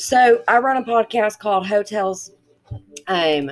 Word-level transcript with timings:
So 0.00 0.42
I 0.48 0.58
run 0.60 0.78
a 0.78 0.82
podcast 0.82 1.40
called 1.40 1.66
Hotels 1.66 2.30
um 3.06 3.50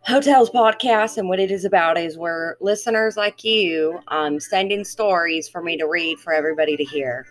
Hotels 0.00 0.50
Podcast, 0.50 1.18
and 1.18 1.28
what 1.28 1.38
it 1.38 1.52
is 1.52 1.64
about 1.64 1.96
is 1.96 2.18
where 2.18 2.56
listeners 2.60 3.16
like 3.16 3.44
you 3.44 4.00
um 4.08 4.40
send 4.40 4.72
in 4.72 4.84
stories 4.84 5.48
for 5.48 5.62
me 5.62 5.76
to 5.76 5.86
read 5.86 6.18
for 6.18 6.32
everybody 6.32 6.76
to 6.76 6.82
hear. 6.82 7.28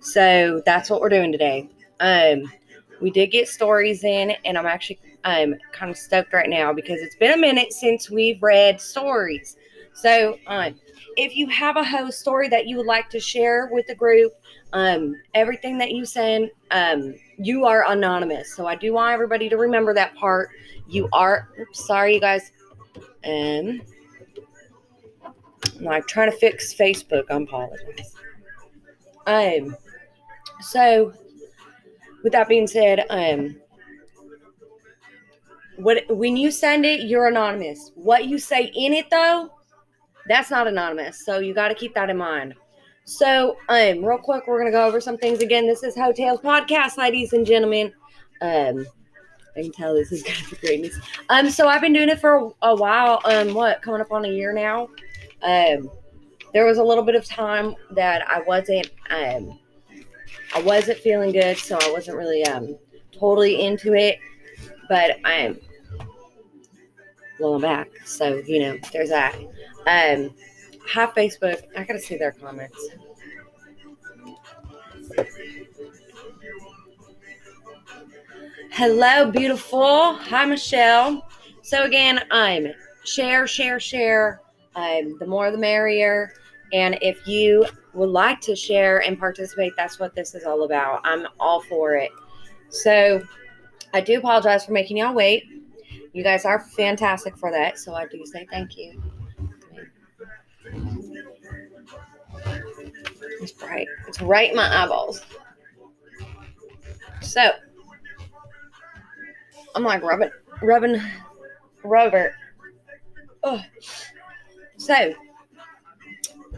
So 0.00 0.60
that's 0.66 0.90
what 0.90 1.00
we're 1.00 1.08
doing 1.08 1.30
today. 1.30 1.70
Um 2.00 2.50
we 3.00 3.12
did 3.12 3.28
get 3.28 3.46
stories 3.46 4.02
in, 4.02 4.32
and 4.44 4.58
I'm 4.58 4.66
actually 4.66 4.98
um 5.22 5.54
kind 5.72 5.88
of 5.88 5.96
stoked 5.96 6.32
right 6.32 6.50
now 6.50 6.72
because 6.72 7.00
it's 7.00 7.14
been 7.14 7.32
a 7.32 7.40
minute 7.40 7.72
since 7.72 8.10
we've 8.10 8.42
read 8.42 8.80
stories. 8.80 9.56
So 9.94 10.36
um 10.48 10.74
if 11.16 11.36
you 11.36 11.46
have 11.46 11.76
a 11.76 11.84
host 11.84 12.18
story 12.18 12.48
that 12.48 12.66
you 12.66 12.76
would 12.76 12.86
like 12.86 13.08
to 13.10 13.20
share 13.20 13.68
with 13.70 13.86
the 13.86 13.94
group, 13.94 14.32
um, 14.72 15.14
everything 15.34 15.78
that 15.78 15.90
you 15.90 16.04
send, 16.04 16.50
um, 16.70 17.14
you 17.38 17.64
are 17.64 17.90
anonymous. 17.90 18.54
So 18.54 18.66
I 18.66 18.74
do 18.74 18.92
want 18.92 19.12
everybody 19.12 19.48
to 19.48 19.56
remember 19.56 19.94
that 19.94 20.14
part. 20.16 20.50
You 20.88 21.08
are 21.12 21.48
oops, 21.60 21.86
sorry, 21.86 22.14
you 22.14 22.20
guys. 22.20 22.52
Um, 23.24 23.82
I'm 25.88 26.02
trying 26.04 26.30
to 26.30 26.36
fix 26.36 26.74
Facebook. 26.74 27.24
I'm 27.30 27.42
apologize. 27.42 28.14
Um, 29.26 29.76
so 30.60 31.12
with 32.24 32.32
that 32.32 32.48
being 32.48 32.66
said, 32.66 33.04
um, 33.10 33.56
what 35.76 36.04
when 36.08 36.36
you 36.36 36.50
send 36.50 36.84
it, 36.84 37.02
you're 37.02 37.28
anonymous. 37.28 37.92
What 37.94 38.26
you 38.26 38.38
say 38.38 38.72
in 38.74 38.92
it 38.92 39.10
though, 39.10 39.50
that's 40.26 40.50
not 40.50 40.66
anonymous. 40.66 41.24
So 41.24 41.38
you 41.38 41.54
got 41.54 41.68
to 41.68 41.74
keep 41.74 41.94
that 41.94 42.10
in 42.10 42.16
mind. 42.16 42.54
So, 43.08 43.56
um, 43.70 44.04
real 44.04 44.18
quick, 44.18 44.46
we're 44.46 44.58
gonna 44.58 44.70
go 44.70 44.84
over 44.84 45.00
some 45.00 45.16
things 45.16 45.40
again. 45.40 45.66
This 45.66 45.82
is 45.82 45.94
Hotels 45.94 46.40
Podcast, 46.40 46.98
ladies 46.98 47.32
and 47.32 47.46
gentlemen. 47.46 47.90
Um, 48.42 48.86
I 49.56 49.62
can 49.62 49.72
tell 49.72 49.94
this 49.94 50.12
is 50.12 50.22
gonna 50.24 50.36
be 50.50 50.56
greatness. 50.56 51.00
Um, 51.30 51.48
so 51.48 51.68
I've 51.68 51.80
been 51.80 51.94
doing 51.94 52.10
it 52.10 52.20
for 52.20 52.36
a, 52.36 52.50
a 52.68 52.76
while. 52.76 53.22
Um, 53.24 53.54
what 53.54 53.80
coming 53.80 54.02
up 54.02 54.12
on 54.12 54.26
a 54.26 54.28
year 54.28 54.52
now. 54.52 54.90
Um, 55.42 55.90
there 56.52 56.66
was 56.66 56.76
a 56.76 56.84
little 56.84 57.02
bit 57.02 57.14
of 57.14 57.24
time 57.24 57.74
that 57.92 58.28
I 58.28 58.42
wasn't 58.42 58.90
um, 59.08 59.58
I 60.54 60.60
wasn't 60.60 60.98
feeling 60.98 61.32
good, 61.32 61.56
so 61.56 61.78
I 61.80 61.90
wasn't 61.90 62.18
really 62.18 62.44
um 62.44 62.76
totally 63.10 63.62
into 63.62 63.94
it. 63.94 64.18
But 64.86 65.16
I'm 65.24 65.58
well, 67.40 67.54
I'm 67.54 67.62
back, 67.62 67.88
so 68.04 68.42
you 68.46 68.60
know, 68.60 68.78
there's 68.92 69.08
that. 69.08 69.34
Um, 69.86 70.34
hi 70.88 71.06
Facebook. 71.06 71.62
I 71.76 71.84
gotta 71.84 72.00
see 72.00 72.16
their 72.16 72.32
comments. 72.32 72.88
Hello, 78.78 79.28
beautiful. 79.28 80.14
Hi, 80.14 80.44
Michelle. 80.44 81.28
So 81.62 81.82
again, 81.82 82.20
I'm 82.30 82.68
share, 83.04 83.48
share, 83.48 83.80
share, 83.80 84.40
I'm 84.76 85.18
the 85.18 85.26
more 85.26 85.50
the 85.50 85.58
merrier. 85.58 86.32
And 86.72 86.96
if 87.02 87.26
you 87.26 87.66
would 87.92 88.10
like 88.10 88.40
to 88.42 88.54
share 88.54 89.02
and 89.02 89.18
participate, 89.18 89.72
that's 89.76 89.98
what 89.98 90.14
this 90.14 90.32
is 90.36 90.44
all 90.44 90.62
about. 90.62 91.00
I'm 91.02 91.26
all 91.40 91.60
for 91.62 91.96
it. 91.96 92.12
So 92.68 93.20
I 93.94 94.00
do 94.00 94.20
apologize 94.20 94.66
for 94.66 94.70
making 94.70 94.98
y'all 94.98 95.12
wait. 95.12 95.42
You 96.12 96.22
guys 96.22 96.44
are 96.44 96.60
fantastic 96.60 97.36
for 97.36 97.50
that. 97.50 97.80
So 97.80 97.94
I 97.94 98.06
do 98.06 98.24
say 98.26 98.46
thank 98.48 98.76
you. 98.76 99.02
It's 103.40 103.50
bright. 103.50 103.88
It's 104.06 104.22
right 104.22 104.50
in 104.50 104.56
my 104.56 104.84
eyeballs. 104.84 105.26
So 107.22 107.50
I'm 109.78 109.84
like 109.84 110.02
rubbing, 110.02 110.30
rubbing, 110.60 111.00
Robert. 111.84 112.32
Oh, 113.44 113.62
so. 114.76 115.14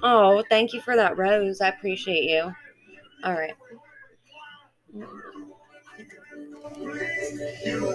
Oh, 0.02 0.42
thank 0.48 0.72
you 0.72 0.80
for 0.80 0.96
that 0.96 1.18
rose. 1.18 1.60
I 1.60 1.68
appreciate 1.68 2.24
you. 2.24 2.50
All 3.22 3.34
right. 3.34 3.52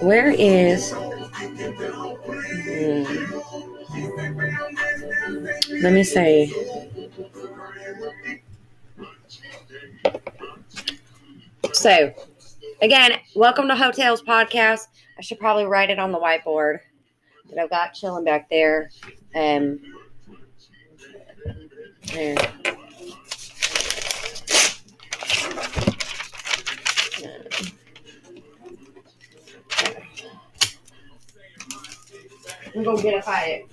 Where 0.03 0.29
is. 0.29 0.91
Hmm. 2.69 3.05
Let 5.81 5.94
me 5.94 6.03
say. 6.03 6.53
So, 11.73 12.13
again, 12.83 13.13
welcome 13.35 13.67
to 13.69 13.75
Hotels 13.75 14.21
Podcast. 14.21 14.85
I 15.17 15.21
should 15.21 15.39
probably 15.39 15.65
write 15.65 15.89
it 15.89 15.99
on 15.99 16.11
the 16.11 16.19
whiteboard 16.19 16.79
that 17.49 17.59
I've 17.59 17.69
got 17.69 17.93
chilling 17.93 18.25
back 18.25 18.49
there. 18.49 18.89
Um, 19.33 19.79
there. 22.13 22.35
I'm 32.75 32.83
gonna 32.83 33.01
get 33.01 33.17
a 33.17 33.21
fight. 33.21 33.67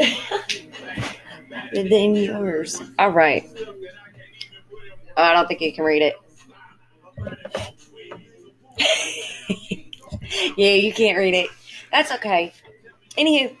Within 1.72 2.16
yours. 2.16 2.82
All 2.98 3.10
right. 3.10 3.48
Oh, 5.16 5.22
I 5.22 5.32
don't 5.32 5.46
think 5.46 5.60
you 5.60 5.72
can 5.72 5.84
read 5.84 6.02
it. 6.02 6.16
yeah, 10.56 10.72
you 10.72 10.92
can't 10.92 11.18
read 11.18 11.34
it. 11.34 11.50
That's 11.92 12.12
okay. 12.12 12.52
Anywho, 13.16 13.56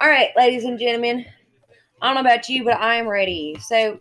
all 0.00 0.08
right, 0.08 0.30
ladies 0.36 0.64
and 0.64 0.78
gentlemen. 0.78 1.24
I 2.00 2.06
don't 2.06 2.14
know 2.14 2.20
about 2.28 2.48
you, 2.48 2.64
but 2.64 2.78
I 2.78 2.96
am 2.96 3.08
ready. 3.08 3.56
So 3.60 3.98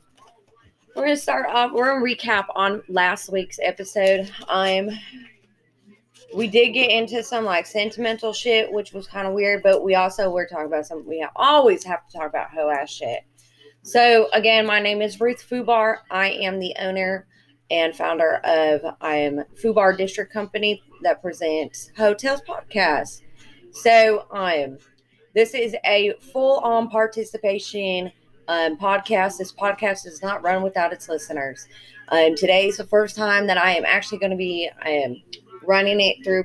we're 0.95 1.03
gonna 1.03 1.17
start 1.17 1.47
off. 1.49 1.71
We're 1.71 1.93
gonna 1.93 2.05
recap 2.05 2.45
on 2.55 2.83
last 2.89 3.31
week's 3.31 3.59
episode. 3.61 4.29
I'm. 4.47 4.89
We 6.35 6.47
did 6.47 6.71
get 6.71 6.91
into 6.91 7.23
some 7.23 7.45
like 7.45 7.65
sentimental 7.65 8.33
shit, 8.33 8.71
which 8.71 8.91
was 8.91 9.07
kind 9.07 9.25
of 9.25 9.33
weird, 9.33 9.63
but 9.63 9.83
we 9.83 9.95
also 9.95 10.29
were 10.29 10.45
talking 10.45 10.65
about 10.65 10.85
some. 10.85 11.05
We 11.07 11.25
always 11.35 11.83
have 11.85 12.05
to 12.07 12.17
talk 12.17 12.29
about 12.29 12.49
hoe 12.49 12.69
ass 12.69 12.91
shit. 12.91 13.21
So 13.83 14.27
again, 14.33 14.65
my 14.65 14.79
name 14.79 15.01
is 15.01 15.21
Ruth 15.21 15.45
Fubar. 15.49 15.97
I 16.11 16.31
am 16.31 16.59
the 16.59 16.75
owner 16.79 17.27
and 17.71 17.95
founder 17.95 18.35
of 18.43 18.81
I 19.01 19.15
am 19.15 19.43
Fubar 19.61 19.97
District 19.97 20.31
Company 20.31 20.81
that 21.05 21.21
presents 21.21 21.91
Hotels 21.95 22.41
Podcast. 22.41 23.21
So 23.71 24.25
um 24.31 24.77
this 25.35 25.53
is 25.53 25.75
a 25.85 26.13
full 26.33 26.59
on 26.59 26.89
participation 26.89 28.11
um, 28.47 28.77
podcast. 28.77 29.37
This 29.37 29.51
podcast 29.51 30.07
is 30.07 30.21
not 30.21 30.41
run 30.43 30.63
without 30.63 30.93
its 30.93 31.09
listeners. 31.09 31.67
Um, 32.09 32.35
today 32.35 32.67
is 32.67 32.77
the 32.77 32.85
first 32.85 33.17
time 33.17 33.45
that 33.47 33.57
I 33.57 33.71
am 33.75 33.83
actually 33.85 34.19
going 34.19 34.31
to 34.31 34.37
be 34.37 34.69
um, 34.85 35.21
running 35.65 35.99
it 35.99 36.23
through 36.23 36.43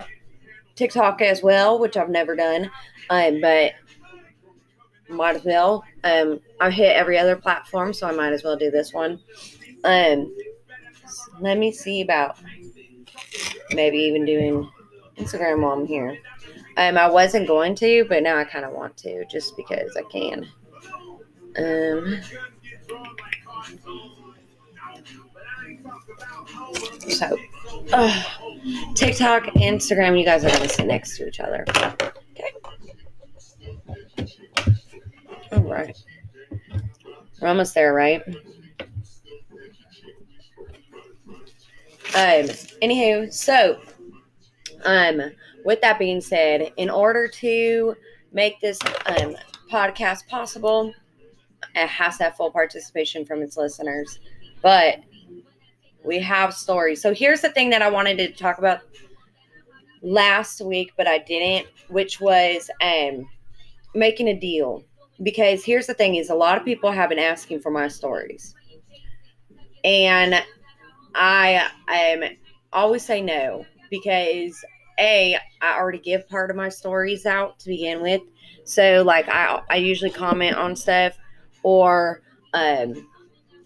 TikTok 0.75 1.23
as 1.23 1.43
well, 1.43 1.79
which 1.79 1.97
I've 1.97 2.09
never 2.09 2.35
done. 2.35 2.71
Um, 3.11 3.41
but 3.41 3.75
might 5.09 5.37
as 5.37 5.45
well. 5.45 5.85
Um, 6.03 6.41
I've 6.61 6.73
hit 6.73 6.97
every 6.97 7.17
other 7.17 7.37
platform, 7.37 7.93
so 7.93 8.09
I 8.09 8.13
might 8.13 8.33
as 8.33 8.43
well 8.43 8.57
do 8.57 8.71
this 8.73 8.93
one. 8.93 9.21
Um, 9.85 10.35
let 11.41 11.59
me 11.59 11.71
see 11.73 12.01
about 12.01 12.39
maybe 13.73 13.99
even 13.99 14.25
doing 14.25 14.71
Instagram 15.17 15.63
while 15.63 15.73
I'm 15.73 15.87
here. 15.87 16.19
Um, 16.77 16.97
I 16.97 17.11
wasn't 17.11 17.47
going 17.47 17.75
to, 17.77 18.05
but 18.09 18.23
now 18.23 18.39
I 18.39 18.45
kind 18.45 18.65
of 18.65 18.73
want 18.73 18.97
to 18.99 19.25
just 19.27 19.57
because 19.57 19.97
I 19.97 20.03
can. 20.11 20.49
Um, 21.59 22.21
so, 27.09 27.37
uh, 27.93 28.23
TikTok, 28.95 29.45
Instagram, 29.55 30.19
you 30.19 30.25
guys 30.25 30.45
are 30.45 30.49
going 30.49 30.63
to 30.63 30.69
sit 30.69 30.87
next 30.87 31.17
to 31.17 31.27
each 31.27 31.41
other. 31.41 31.65
Okay. 31.69 32.53
All 35.53 35.61
right. 35.63 35.97
We're 37.41 37.49
almost 37.49 37.75
there, 37.75 37.93
right? 37.93 38.23
Um, 42.15 42.47
anywho, 42.83 43.33
so 43.33 43.81
um 44.85 45.31
with 45.65 45.81
that 45.83 45.99
being 45.99 46.21
said, 46.21 46.73
in 46.77 46.91
order 46.91 47.29
to 47.29 47.95
make 48.33 48.61
this 48.61 48.79
um, 49.07 49.37
podcast 49.71 50.27
possible, 50.29 50.93
it 51.75 51.87
has 51.87 52.19
to 52.19 52.25
have 52.25 52.37
full 52.37 52.51
participation 52.51 53.25
from 53.25 53.43
its 53.43 53.57
listeners. 53.57 54.19
But 54.63 55.01
we 56.05 56.19
have 56.21 56.55
stories. 56.55 57.03
So 57.03 57.15
here's 57.15 57.41
the 57.41 57.51
thing 57.51 57.71
that 57.71 57.83
I 57.83 57.91
wanted 57.91 58.19
to 58.19 58.33
talk 58.33 58.59
about 58.59 58.81
last 60.03 60.61
week, 60.61 60.93
but 60.97 61.07
I 61.07 61.19
didn't, 61.19 61.67
which 61.89 62.21
was 62.21 62.71
um, 62.83 63.29
making 63.95 64.29
a 64.29 64.39
deal. 64.39 64.85
Because 65.23 65.65
here's 65.65 65.87
the 65.87 65.95
thing: 65.95 66.15
is 66.15 66.31
a 66.31 66.35
lot 66.35 66.57
of 66.57 66.65
people 66.65 66.91
have 66.91 67.11
been 67.11 67.19
asking 67.19 67.61
for 67.61 67.71
my 67.71 67.89
stories, 67.89 68.55
and 69.85 70.43
I 71.15 71.71
um 71.89 72.31
always 72.73 73.05
say 73.05 73.21
no 73.21 73.65
because 73.91 74.65
a 74.99 75.37
I 75.61 75.79
already 75.79 75.99
give 75.99 76.29
part 76.29 76.51
of 76.51 76.57
my 76.57 76.69
stories 76.69 77.27
out 77.27 77.59
to 77.61 77.69
begin 77.69 78.03
with, 78.03 78.23
so 78.65 79.03
like 79.05 79.29
I 79.29 79.63
I 79.71 79.77
usually 79.77 80.11
comment 80.11 80.57
on 80.57 80.77
stuff 80.77 81.15
or 81.63 82.23
um 82.55 83.09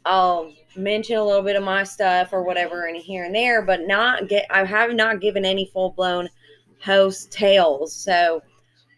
I'll 0.04 0.52
mention 0.76 1.16
a 1.16 1.24
little 1.24 1.42
bit 1.42 1.56
of 1.56 1.62
my 1.62 1.84
stuff 1.84 2.32
or 2.32 2.42
whatever 2.42 2.86
in 2.86 2.94
here 2.94 3.24
and 3.24 3.34
there, 3.34 3.62
but 3.62 3.86
not 3.86 4.28
get 4.28 4.46
I 4.50 4.64
have 4.64 4.92
not 4.92 5.20
given 5.20 5.44
any 5.44 5.66
full 5.66 5.90
blown 5.90 6.28
host 6.82 7.30
tales. 7.32 7.94
So 7.94 8.42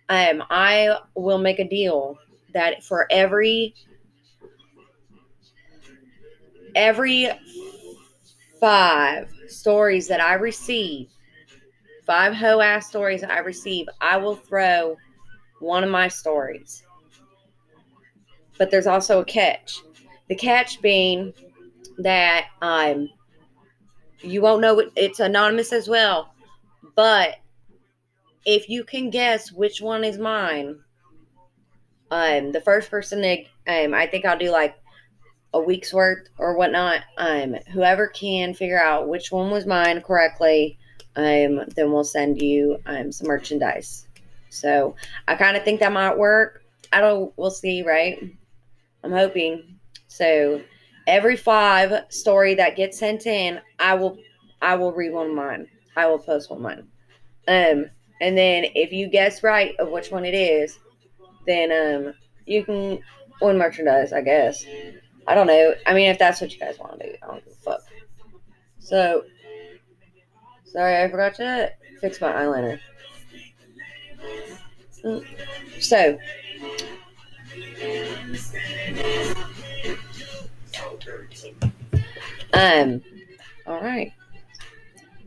um 0.09 0.43
I 0.51 0.99
will 1.15 1.39
make 1.39 1.59
a 1.59 1.69
deal 1.69 2.19
that 2.53 2.85
for 2.85 3.07
every 3.11 3.75
every 6.75 7.31
five 8.67 9.33
stories 9.47 10.09
that 10.09 10.21
I 10.21 10.35
receive, 10.35 11.09
five 12.05 12.35
hoe 12.35 12.61
ass 12.61 12.89
stories 12.89 13.23
I 13.23 13.39
receive, 13.39 13.87
I 14.01 14.17
will 14.17 14.35
throw 14.35 14.97
one 15.61 15.85
of 15.85 15.91
my 15.91 16.09
stories. 16.09 16.83
But 18.59 18.73
there's 18.73 18.89
also 18.89 19.21
a 19.21 19.25
catch. 19.25 19.79
The 20.29 20.35
catch 20.35 20.83
being 20.83 21.33
that 21.99 22.47
um 22.61 23.09
you 24.23 24.43
won't 24.43 24.63
know 24.63 24.81
it, 24.81 24.91
it's 24.97 25.21
anonymous 25.21 25.73
as 25.73 25.87
well. 25.87 26.35
But 26.97 27.37
if 28.45 28.69
you 28.69 28.83
can 28.83 29.11
guess 29.11 29.53
which 29.53 29.81
one 29.81 30.03
is 30.03 30.19
mine, 30.19 30.81
um 32.11 32.51
the 32.51 32.61
first 32.61 32.91
person 32.91 33.23
to 33.23 33.45
um 33.69 33.95
I 33.95 34.09
think 34.09 34.25
I'll 34.25 34.37
do 34.37 34.51
like 34.51 34.75
a 35.57 35.63
week's 35.63 35.93
worth 35.93 36.29
or 36.39 36.57
whatnot. 36.57 37.01
Um, 37.17 37.57
whoever 37.73 38.07
can 38.09 38.55
figure 38.55 38.81
out 38.81 39.09
which 39.09 39.33
one 39.33 39.51
was 39.51 39.67
mine 39.67 40.03
correctly, 40.03 40.79
um, 41.17 41.63
then 41.75 41.93
we'll 41.93 42.05
send 42.05 42.41
you 42.43 42.79
um 42.87 43.11
some 43.11 43.29
merchandise. 43.29 44.07
So 44.51 44.97
I 45.27 45.35
kind 45.35 45.57
of 45.57 45.65
think 45.65 45.81
that 45.81 45.93
might 45.93 46.19
work. 46.19 46.63
I 46.93 47.01
don't. 47.01 47.33
We'll 47.37 47.51
see, 47.51 47.83
right? 47.83 48.23
I'm 49.03 49.13
hoping. 49.13 49.79
So 50.09 50.61
every 51.07 51.37
five 51.37 52.05
story 52.11 52.55
that 52.57 52.77
gets 52.77 52.99
sent 52.99 53.27
in, 53.27 53.61
I 53.79 53.95
will 53.95 54.19
I 54.61 54.75
will 54.77 54.93
read 54.93 55.13
one 55.13 55.31
of 55.31 55.35
mine. 55.35 55.69
I 55.97 56.07
will 56.07 56.19
post 56.19 56.51
one 56.51 56.59
of 56.59 56.63
mine. 56.63 56.89
Um, 57.49 57.91
and 58.21 58.37
then 58.37 58.67
if 58.75 58.93
you 58.93 59.09
guess 59.09 59.43
right 59.43 59.75
of 59.79 59.89
which 59.89 60.11
one 60.11 60.25
it 60.25 60.35
is, 60.35 60.79
then 61.47 61.73
um 61.73 62.15
you 62.47 62.65
can 62.65 63.01
win 63.41 63.59
merchandise, 63.59 64.13
I 64.13 64.21
guess. 64.21 64.65
I 65.27 65.35
don't 65.35 65.47
know. 65.47 65.75
I 65.87 65.95
mean, 65.95 66.09
if 66.09 66.19
that's 66.19 66.41
what 66.41 66.53
you 66.53 66.59
guys 66.59 66.79
want 66.79 67.01
to 67.01 67.07
do, 67.07 67.15
I 67.23 67.27
don't 67.27 67.45
give 67.45 67.53
a 67.53 67.57
fuck. 67.57 67.81
So, 68.79 69.25
sorry, 70.65 71.03
I 71.03 71.11
forgot 71.11 71.35
to 71.37 71.73
fix 72.01 72.21
my 72.21 72.33
eyeliner. 72.33 72.79
So, 75.81 76.19
um, 82.53 83.03
all 83.67 83.81
right. 83.81 84.13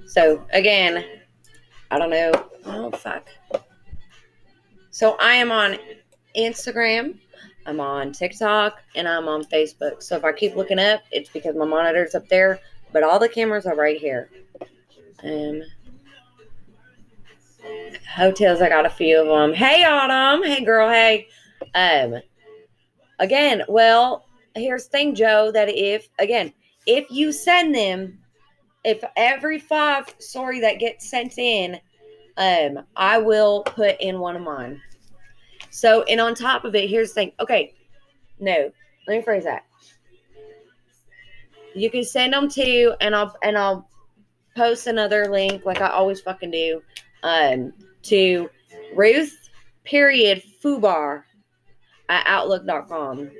So 0.07 0.45
again, 0.51 1.05
I 1.91 1.99
don't 1.99 2.09
know. 2.09 2.31
Oh 2.65 2.91
fuck. 2.91 3.27
So 4.91 5.15
I 5.19 5.35
am 5.35 5.51
on 5.51 5.77
Instagram 6.35 7.19
I'm 7.65 7.79
on 7.79 8.11
TikTok, 8.11 8.81
and 8.95 9.07
I'm 9.07 9.27
on 9.27 9.43
Facebook. 9.43 10.01
So 10.01 10.15
if 10.15 10.23
I 10.23 10.31
keep 10.31 10.55
looking 10.55 10.79
up, 10.79 11.01
it's 11.11 11.29
because 11.29 11.55
my 11.55 11.65
monitor's 11.65 12.15
up 12.15 12.27
there, 12.29 12.59
but 12.91 13.03
all 13.03 13.19
the 13.19 13.29
cameras 13.29 13.65
are 13.65 13.75
right 13.75 13.99
here. 13.99 14.29
Um, 15.23 15.61
hotels, 18.15 18.61
I 18.61 18.69
got 18.69 18.85
a 18.85 18.89
few 18.89 19.21
of 19.21 19.27
them. 19.27 19.53
Hey, 19.53 19.83
Autumn. 19.83 20.43
Hey, 20.43 20.63
girl. 20.63 20.89
Hey. 20.89 21.27
Um, 21.75 22.21
again, 23.19 23.63
well, 23.67 24.25
here's 24.55 24.85
the 24.85 24.91
thing, 24.91 25.15
Joe, 25.15 25.51
that 25.51 25.69
if, 25.69 26.09
again, 26.17 26.53
if 26.85 27.05
you 27.11 27.31
send 27.31 27.75
them, 27.75 28.17
if 28.83 29.03
every 29.17 29.59
five 29.59 30.15
story 30.19 30.59
that 30.61 30.79
gets 30.79 31.09
sent 31.09 31.37
in, 31.37 31.79
um, 32.37 32.85
I 32.95 33.17
will 33.17 33.63
put 33.63 33.99
in 33.99 34.19
one 34.19 34.37
of 34.37 34.41
mine. 34.41 34.81
So, 35.71 36.03
and 36.03 36.19
on 36.19 36.35
top 36.35 36.65
of 36.65 36.75
it, 36.75 36.89
here's 36.89 37.09
the 37.09 37.15
thing. 37.15 37.31
Okay, 37.39 37.73
no, 38.39 38.71
let 39.07 39.17
me 39.17 39.21
phrase 39.21 39.43
that. 39.43 39.65
You 41.75 41.89
can 41.89 42.03
send 42.03 42.33
them 42.33 42.49
to, 42.49 42.95
and 43.01 43.15
I'll 43.15 43.35
and 43.43 43.57
I'll 43.57 43.89
post 44.55 44.87
another 44.87 45.25
link 45.29 45.65
like 45.65 45.81
I 45.81 45.89
always 45.89 46.21
fucking 46.21 46.51
do, 46.51 46.81
um, 47.23 47.73
to 48.03 48.49
Ruth 48.95 49.49
period 49.83 50.43
Fubar 50.63 51.23
at 52.09 52.25
outlook.com. 52.27 53.31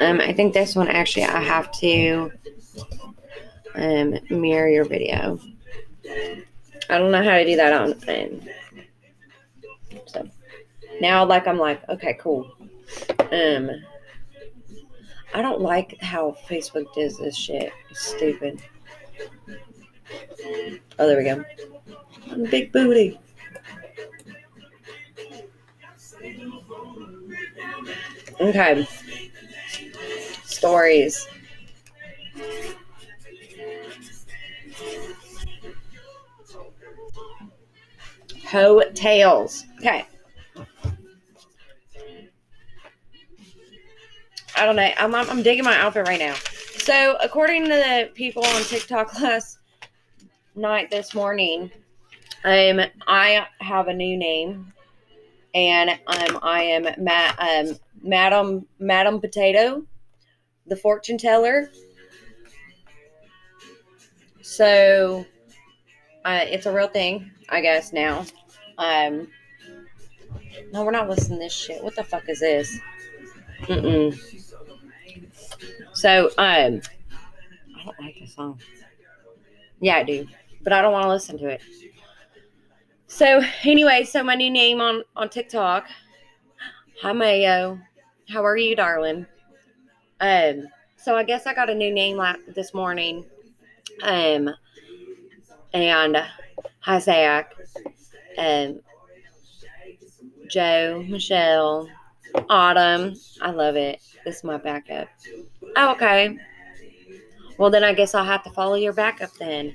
Um, 0.00 0.20
I 0.20 0.32
think 0.32 0.54
this 0.54 0.74
one 0.74 0.88
actually 0.88 1.24
I 1.24 1.40
have 1.40 1.70
to 1.72 2.32
um, 3.76 4.18
mirror 4.28 4.68
your 4.68 4.84
video. 4.84 5.38
I 6.90 6.98
don't 6.98 7.12
know 7.12 7.22
how 7.22 7.36
to 7.36 7.44
do 7.44 7.54
that 7.56 7.72
on 7.72 7.92
um, 8.08 8.40
so 10.06 10.28
now 11.00 11.24
like 11.24 11.46
I'm 11.46 11.58
like, 11.58 11.88
okay, 11.88 12.18
cool. 12.20 12.52
Um 13.30 13.70
I 15.32 15.42
don't 15.42 15.60
like 15.60 15.96
how 16.00 16.36
Facebook 16.48 16.92
does 16.94 17.18
this 17.18 17.36
shit. 17.36 17.72
It's 17.90 18.04
stupid. 18.04 18.60
Oh, 20.98 21.06
there 21.06 21.18
we 21.18 21.24
go. 21.24 21.44
Big 22.50 22.72
booty. 22.72 23.20
Okay. 28.40 28.86
Stories. 30.44 31.26
Hotels. 38.46 39.64
Okay. 39.78 40.06
I 44.56 44.66
don't 44.66 44.76
know. 44.76 44.90
I'm, 44.96 45.14
I'm, 45.14 45.30
I'm 45.30 45.42
digging 45.42 45.64
my 45.64 45.76
outfit 45.76 46.08
right 46.08 46.18
now. 46.18 46.34
So, 46.78 47.16
according 47.22 47.64
to 47.64 47.70
the 47.70 48.10
people 48.14 48.44
on 48.44 48.62
TikTok 48.62 49.20
last 49.20 49.58
night, 50.56 50.90
this 50.90 51.14
morning, 51.14 51.70
um, 52.44 52.80
I 53.06 53.46
have 53.60 53.88
a 53.88 53.94
new 53.94 54.16
name, 54.16 54.72
and 55.58 55.90
um, 55.90 56.38
I 56.40 56.62
am 56.62 56.84
Ma- 57.02 57.34
um, 57.38 57.76
Madam 58.00 58.66
Madam 58.78 59.20
Potato, 59.20 59.82
the 60.66 60.76
fortune 60.76 61.18
teller. 61.18 61.70
So, 64.40 65.26
uh, 66.24 66.44
it's 66.44 66.66
a 66.66 66.72
real 66.72 66.86
thing, 66.86 67.32
I 67.48 67.60
guess 67.60 67.92
now. 67.92 68.24
Um, 68.78 69.28
no, 70.72 70.84
we're 70.84 70.92
not 70.92 71.08
listening 71.08 71.40
to 71.40 71.44
this 71.44 71.52
shit. 71.52 71.82
What 71.82 71.96
the 71.96 72.04
fuck 72.04 72.28
is 72.28 72.40
this? 72.40 72.78
Mm-mm. 73.62 74.16
So, 75.92 76.26
um, 76.38 76.80
I 77.76 77.84
don't 77.84 78.00
like 78.00 78.16
this 78.20 78.34
song. 78.36 78.60
Yeah, 79.80 79.96
I 79.96 80.04
do, 80.04 80.26
but 80.62 80.72
I 80.72 80.82
don't 80.82 80.92
want 80.92 81.04
to 81.04 81.10
listen 81.10 81.36
to 81.38 81.48
it. 81.48 81.60
So, 83.18 83.42
anyway, 83.64 84.04
so 84.04 84.22
my 84.22 84.36
new 84.36 84.48
name 84.48 84.80
on 84.80 85.02
on 85.16 85.28
TikTok. 85.28 85.88
Hi, 87.02 87.12
Mayo. 87.12 87.80
How 88.28 88.44
are 88.44 88.56
you, 88.56 88.76
darling? 88.76 89.26
Um, 90.20 90.68
so 90.96 91.16
I 91.16 91.24
guess 91.24 91.44
I 91.44 91.52
got 91.52 91.68
a 91.68 91.74
new 91.74 91.92
name 91.92 92.16
la- 92.16 92.36
this 92.54 92.72
morning. 92.74 93.24
Um, 94.02 94.50
and 95.74 96.24
hi, 96.78 96.98
Zach. 97.00 97.56
Um, 98.38 98.78
Joe, 100.48 101.04
Michelle, 101.08 101.88
Autumn. 102.48 103.16
I 103.42 103.50
love 103.50 103.74
it. 103.74 104.00
This 104.24 104.36
is 104.36 104.44
my 104.44 104.58
backup. 104.58 105.08
Oh, 105.74 105.90
okay. 105.90 106.38
Well, 107.58 107.70
then 107.70 107.82
I 107.82 107.94
guess 107.94 108.14
I'll 108.14 108.24
have 108.24 108.44
to 108.44 108.50
follow 108.50 108.76
your 108.76 108.92
backup 108.92 109.32
then. 109.40 109.74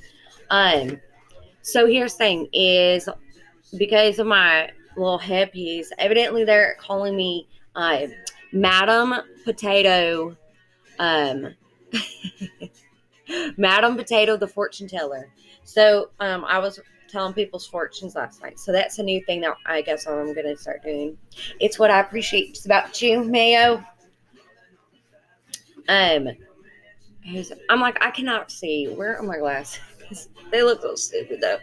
Um, 0.50 0.98
so 1.62 1.86
here's 1.88 2.14
the 2.14 2.18
thing 2.20 2.48
is 2.54 3.10
because 3.78 4.20
of 4.20 4.28
my 4.28 4.70
little 4.96 5.18
headpiece, 5.18 5.92
evidently 5.98 6.44
they're 6.44 6.76
calling 6.80 7.16
me 7.16 7.48
uh, 7.76 8.08
Madam 8.52 9.16
Potato 9.44 10.38
Um, 11.00 11.56
Madam 13.58 13.96
Potato, 13.96 14.38
the 14.38 14.48
fortune 14.48 14.88
teller. 14.88 15.30
So 15.64 16.12
um, 16.20 16.46
I 16.46 16.60
was 16.60 16.80
telling 17.08 17.34
people's 17.34 17.66
fortunes 17.66 18.16
last 18.16 18.42
night. 18.42 18.60
So 18.60 18.72
that's 18.72 19.00
a 19.00 19.04
new 19.04 19.24
thing 19.26 19.42
that 19.42 19.56
I 19.66 19.82
guess 19.82 20.08
I'm 20.08 20.34
going 20.34 20.46
to 20.46 20.58
start 20.58 20.84
doing. 20.84 21.18
It's 21.60 21.80
what 21.80 21.90
I 21.92 22.00
appreciate 22.00 22.64
about 22.66 23.02
you, 23.02 23.24
Mayo. 23.24 23.84
Um, 25.88 26.30
I'm 27.70 27.80
like, 27.80 28.04
I 28.04 28.12
cannot 28.12 28.52
see. 28.52 28.88
Where 28.88 29.18
are 29.18 29.24
my 29.24 29.38
glasses? 29.38 29.80
they 30.52 30.64
look 30.64 30.82
so 30.82 30.96
stupid 30.96 31.40
though. 31.42 31.58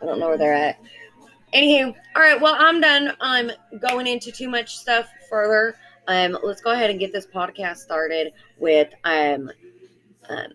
I 0.00 0.06
don't 0.06 0.18
know 0.18 0.28
where 0.28 0.38
they're 0.38 0.54
at. 0.54 0.80
Anywho, 1.54 1.94
all 2.16 2.22
right. 2.22 2.40
Well, 2.40 2.56
I'm 2.58 2.80
done. 2.80 3.12
I'm 3.20 3.50
going 3.80 4.06
into 4.06 4.30
too 4.30 4.48
much 4.48 4.76
stuff 4.76 5.08
further. 5.28 5.74
Um, 6.06 6.38
let's 6.42 6.60
go 6.60 6.70
ahead 6.70 6.90
and 6.90 6.98
get 6.98 7.12
this 7.12 7.26
podcast 7.26 7.78
started 7.78 8.32
with 8.58 8.92
um, 9.04 9.50
um 10.28 10.52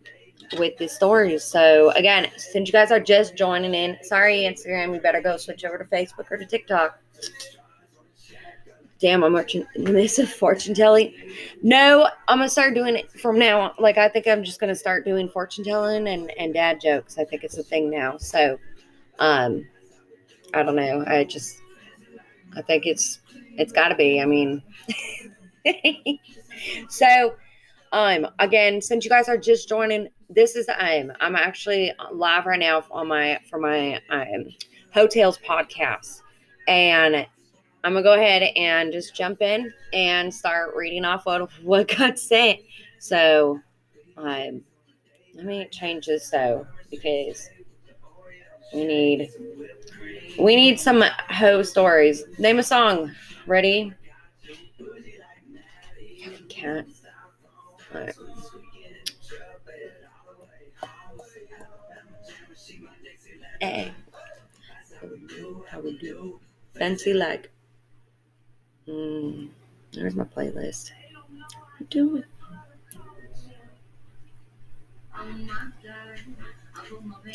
with 0.58 0.78
the 0.78 0.88
stories. 0.88 1.44
So 1.44 1.92
again, 1.92 2.30
since 2.38 2.70
you 2.70 2.72
guys 2.72 2.92
are 2.92 3.00
just 3.00 3.36
joining 3.36 3.74
in, 3.74 3.98
sorry 4.04 4.40
Instagram, 4.40 4.94
you 4.94 5.02
better 5.02 5.22
go 5.22 5.38
switch 5.38 5.66
over 5.66 5.78
to 5.78 5.86
Facebook 5.86 6.30
or 6.30 6.38
to 6.38 6.46
TikTok. 6.46 7.00
Damn, 9.00 9.24
I'm 9.24 9.34
watching 9.34 9.66
this 9.75 10.20
is 10.20 10.34
fortune 10.34 10.74
telling. 10.74 11.14
No, 11.62 12.08
I'm 12.28 12.38
gonna 12.38 12.50
start 12.50 12.74
doing 12.74 12.96
it 12.96 13.12
from 13.12 13.38
now. 13.38 13.74
Like 13.80 13.98
I 13.98 14.08
think 14.08 14.28
I'm 14.28 14.44
just 14.44 14.60
gonna 14.60 14.75
start 14.75 15.06
doing 15.06 15.28
fortune 15.30 15.66
telling 15.66 16.08
and, 16.08 16.32
and 16.38 16.54
dad 16.54 16.80
jokes. 16.80 17.18
I 17.18 17.25
think 17.25 17.44
it's 17.44 17.58
a 17.58 17.64
thing 17.64 17.90
now. 17.90 18.18
So 18.18 18.58
um 19.20 19.66
I 20.54 20.64
don't 20.64 20.75
know. 20.75 21.04
I 21.08 21.24
just 21.24 21.62
I 22.56 22.62
think 22.62 22.86
it's 22.86 23.20
it's 23.58 23.72
gotta 23.72 23.96
be. 23.96 24.22
I 24.22 24.25
mean 24.25 24.62
so 26.90 27.36
um 27.92 28.28
again, 28.40 28.82
since 28.82 29.04
you 29.04 29.10
guys 29.10 29.30
are 29.30 29.38
just 29.38 29.68
joining, 29.70 30.10
this 30.30 30.56
is 30.56 30.68
I'm 30.70 31.12
um 31.12 31.18
I'm 31.20 31.36
actually 31.36 31.94
live 32.12 32.46
right 32.46 32.60
now 32.60 32.84
on 32.92 33.08
my 33.08 33.40
for 33.50 33.60
my 33.60 34.02
um 34.10 34.46
hotels 34.94 35.38
podcast. 35.38 36.22
And 36.68 37.28
I'm 37.84 37.94
gonna 37.94 38.02
go 38.02 38.14
ahead 38.14 38.42
and 38.56 38.92
just 38.92 39.16
jump 39.16 39.44
in 39.44 39.72
and 39.94 40.34
start 40.34 40.75
reading 40.75 41.06
off 41.06 41.25
what 41.25 41.50
what 41.62 41.88
God 41.98 42.18
said. 42.18 42.58
So, 43.00 43.60
um, 44.18 44.64
let 45.36 45.46
me 45.46 45.68
change 45.70 46.08
this 46.08 46.28
so 46.28 46.66
because 46.90 47.50
we 48.74 48.86
need 48.86 49.31
we 50.39 50.55
need 50.55 50.79
some 50.79 51.03
ho 51.29 51.63
stories. 51.63 52.24
Name 52.39 52.60
a 52.60 52.63
song. 52.63 53.12
Ready? 53.48 53.93
Cat. 56.50 56.86
All 57.93 58.01
right. 58.01 58.15
Hey. 63.62 63.91
How 65.69 65.79
we 65.79 65.98
do? 65.98 66.39
Fancy 66.74 67.13
like. 67.13 67.51
Mm, 68.88 69.50
there's 69.93 70.15
my 70.15 70.25
playlist. 70.25 70.91
Do 71.89 72.17
it. 72.17 72.25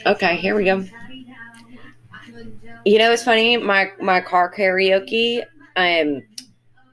Okay, 0.06 0.36
here 0.36 0.54
we 0.54 0.64
go. 0.64 0.84
You 2.84 2.98
know, 2.98 3.12
it's 3.12 3.22
funny. 3.24 3.56
My 3.56 3.90
my 4.00 4.20
car 4.20 4.52
karaoke. 4.52 5.44
Um, 5.76 6.22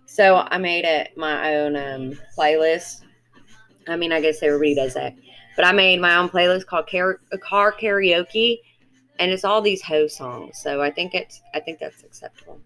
so 0.06 0.38
I 0.38 0.58
made 0.58 0.86
it 0.86 1.16
my 1.18 1.56
own 1.56 1.76
um 1.76 2.20
playlist. 2.38 3.04
I 3.88 3.96
mean, 3.96 4.12
I 4.12 4.22
guess 4.22 4.44
everybody 4.44 4.76
does 4.76 4.94
that, 4.96 5.16
but 5.56 5.66
I 5.66 5.72
made 5.72 6.02
my 6.02 6.16
own 6.18 6.30
playlist 6.30 6.66
called 6.66 6.90
car, 6.90 7.20
car 7.42 7.72
karaoke, 7.72 8.60
and 9.20 9.32
it's 9.32 9.46
all 9.46 9.62
these 9.62 9.82
ho 9.82 10.08
songs. 10.08 10.60
So 10.62 10.82
I 10.82 10.92
think 10.92 11.14
it's 11.14 11.42
I 11.54 11.60
think 11.60 11.80
that's 11.80 12.04
acceptable. 12.04 12.60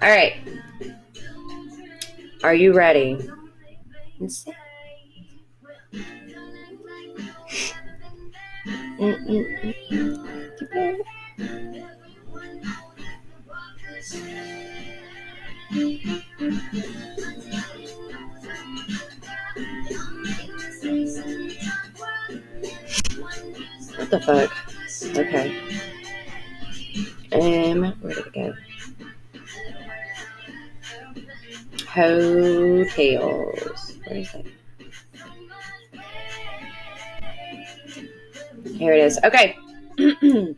All 0.00 0.10
right. 0.10 0.34
Are 2.42 2.54
you 2.54 2.72
ready? 2.72 3.18
What 9.02 9.18
the 24.08 24.20
fuck? 24.20 24.52
Okay. 25.16 25.52
Um, 27.32 27.92
where 28.02 28.14
did 28.14 28.26
it 28.26 28.32
go? 28.32 28.54
hotels. 31.92 33.51
Here 38.82 38.94
it 38.94 39.04
is. 39.04 39.20
Okay. 39.22 39.56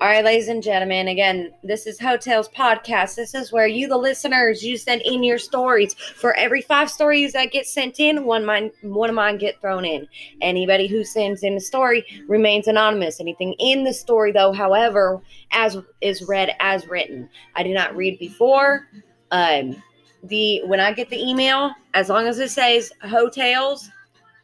All 0.00 0.08
right, 0.08 0.24
ladies 0.24 0.48
and 0.48 0.60
gentlemen, 0.60 1.06
again, 1.06 1.52
this 1.62 1.86
is 1.86 2.00
Hotels 2.00 2.48
Podcast. 2.48 3.14
This 3.14 3.32
is 3.32 3.52
where 3.52 3.68
you, 3.68 3.86
the 3.86 3.96
listeners, 3.96 4.64
you 4.64 4.76
send 4.76 5.02
in 5.02 5.22
your 5.22 5.38
stories. 5.38 5.94
For 5.94 6.34
every 6.34 6.62
five 6.62 6.90
stories 6.90 7.34
that 7.34 7.52
get 7.52 7.68
sent 7.68 8.00
in, 8.00 8.24
one 8.24 8.44
mine, 8.44 8.72
one 8.82 9.08
of 9.08 9.14
mine 9.14 9.38
get 9.38 9.60
thrown 9.60 9.84
in. 9.84 10.08
Anybody 10.40 10.88
who 10.88 11.04
sends 11.04 11.44
in 11.44 11.54
a 11.54 11.60
story 11.60 12.04
remains 12.26 12.66
anonymous. 12.66 13.20
Anything 13.20 13.54
in 13.60 13.84
the 13.84 13.94
story, 13.94 14.32
though, 14.32 14.52
however, 14.52 15.22
as 15.52 15.76
is 16.00 16.24
read 16.24 16.50
as 16.58 16.88
written. 16.88 17.28
I 17.54 17.62
did 17.62 17.74
not 17.74 17.94
read 17.94 18.18
before. 18.18 18.88
Um, 19.30 19.80
the 20.24 20.62
when 20.64 20.80
I 20.80 20.92
get 20.92 21.08
the 21.08 21.22
email, 21.22 21.72
as 21.94 22.08
long 22.08 22.26
as 22.26 22.40
it 22.40 22.50
says 22.50 22.90
hotels 23.08 23.88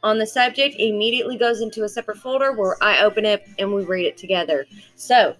on 0.04 0.18
the 0.18 0.26
subject, 0.26 0.76
immediately 0.78 1.38
goes 1.38 1.62
into 1.62 1.82
a 1.82 1.88
separate 1.88 2.18
folder 2.18 2.52
where 2.52 2.76
I 2.82 3.02
open 3.02 3.24
it 3.24 3.48
and 3.58 3.72
we 3.72 3.84
read 3.84 4.04
it 4.04 4.18
together. 4.18 4.66
So, 4.94 5.34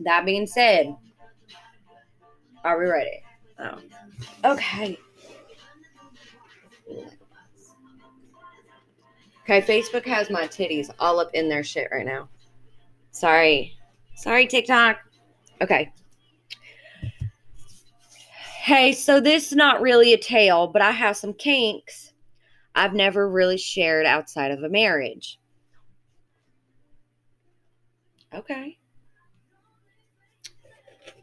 that 0.00 0.24
being 0.24 0.46
said, 0.46 0.94
are 2.64 2.78
we 2.78 2.86
ready? 2.86 3.22
Oh. 3.58 3.78
Okay. 4.44 4.96
Okay, 9.42 9.62
Facebook 9.62 10.06
has 10.06 10.30
my 10.30 10.46
titties 10.46 10.90
all 11.00 11.18
up 11.18 11.30
in 11.34 11.48
their 11.48 11.64
shit 11.64 11.88
right 11.90 12.06
now. 12.06 12.28
Sorry. 13.10 13.76
Sorry, 14.14 14.46
TikTok. 14.46 14.98
Okay. 15.60 15.90
Hey, 18.62 18.92
so 18.92 19.18
this 19.18 19.50
is 19.50 19.56
not 19.56 19.80
really 19.80 20.12
a 20.12 20.18
tale, 20.18 20.68
but 20.68 20.82
I 20.82 20.92
have 20.92 21.16
some 21.16 21.32
kinks 21.32 22.07
I've 22.78 22.94
never 22.94 23.28
really 23.28 23.58
shared 23.58 24.06
outside 24.06 24.52
of 24.52 24.62
a 24.62 24.68
marriage. 24.68 25.40
Okay. 28.32 28.78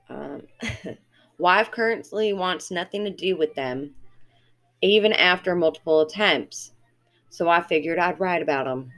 Um, 0.09 0.41
wife 1.37 1.71
currently 1.71 2.33
wants 2.33 2.71
nothing 2.71 3.05
to 3.05 3.09
do 3.09 3.37
with 3.37 3.55
them, 3.55 3.95
even 4.81 5.13
after 5.13 5.55
multiple 5.55 6.01
attempts. 6.01 6.73
So 7.29 7.47
I 7.47 7.61
figured 7.61 7.99
I'd 7.99 8.19
write 8.19 8.41
about 8.41 8.65
them. 8.65 8.91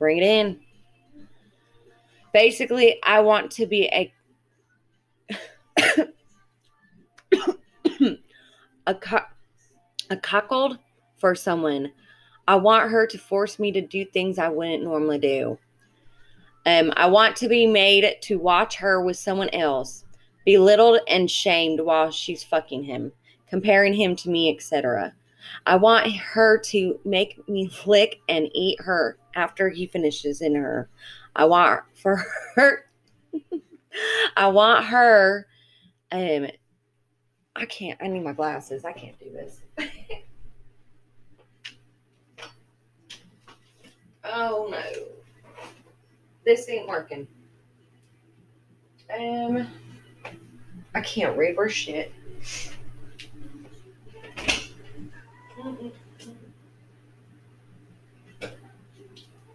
Bring 0.00 0.18
it 0.18 0.24
in. 0.24 0.58
Basically, 2.32 2.98
I 3.04 3.20
want 3.20 3.52
to 3.52 3.66
be 3.66 3.88
a 3.92 4.12
a, 8.88 8.94
co- 8.96 9.26
a 10.10 10.16
cuckold 10.16 10.78
for 11.22 11.36
someone. 11.36 11.92
I 12.48 12.56
want 12.56 12.90
her 12.90 13.06
to 13.06 13.16
force 13.16 13.60
me 13.60 13.70
to 13.70 13.80
do 13.80 14.04
things 14.04 14.40
I 14.40 14.48
wouldn't 14.48 14.82
normally 14.82 15.20
do. 15.20 15.56
Um, 16.66 16.92
I 16.96 17.06
want 17.06 17.36
to 17.36 17.48
be 17.48 17.64
made 17.64 18.16
to 18.22 18.40
watch 18.40 18.74
her 18.78 19.00
with 19.00 19.16
someone 19.16 19.48
else, 19.50 20.04
belittled 20.44 20.98
and 21.06 21.30
shamed 21.30 21.78
while 21.78 22.10
she's 22.10 22.42
fucking 22.42 22.82
him, 22.82 23.12
comparing 23.48 23.94
him 23.94 24.16
to 24.16 24.30
me, 24.30 24.52
etc. 24.52 25.14
I 25.64 25.76
want 25.76 26.12
her 26.12 26.58
to 26.58 26.98
make 27.04 27.48
me 27.48 27.70
lick 27.86 28.20
and 28.28 28.48
eat 28.52 28.80
her 28.80 29.16
after 29.36 29.68
he 29.68 29.86
finishes 29.86 30.40
in 30.40 30.56
her. 30.56 30.88
I 31.36 31.44
want 31.44 31.82
for 31.94 32.24
her. 32.56 32.86
I 34.36 34.48
want 34.48 34.86
her 34.86 35.46
um, 36.10 36.48
I 37.54 37.66
can't. 37.66 37.98
I 38.02 38.08
need 38.08 38.22
my 38.22 38.32
glasses. 38.32 38.84
I 38.84 38.92
can't 38.92 39.18
do 39.18 39.30
this. 39.30 39.60
oh 44.24 44.68
no. 44.70 44.82
This 46.44 46.68
ain't 46.68 46.88
working. 46.88 47.26
Um 49.16 49.68
I 50.94 51.00
can't 51.00 51.36
read 51.36 51.54
for 51.54 51.68
shit. 51.68 52.12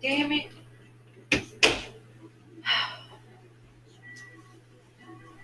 Damn 0.02 0.32
it. 0.32 0.52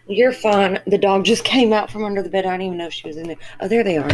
You're 0.07 0.33
fine. 0.33 0.79
The 0.85 0.97
dog 0.97 1.23
just 1.23 1.43
came 1.43 1.73
out 1.73 1.89
from 1.89 2.03
under 2.03 2.21
the 2.21 2.29
bed. 2.29 2.45
I 2.45 2.51
didn't 2.51 2.67
even 2.67 2.77
know 2.77 2.87
if 2.87 2.93
she 2.93 3.07
was 3.07 3.17
in 3.17 3.27
there. 3.27 3.37
Oh, 3.61 3.67
there 3.67 3.83
they 3.83 3.97
are. 3.97 4.09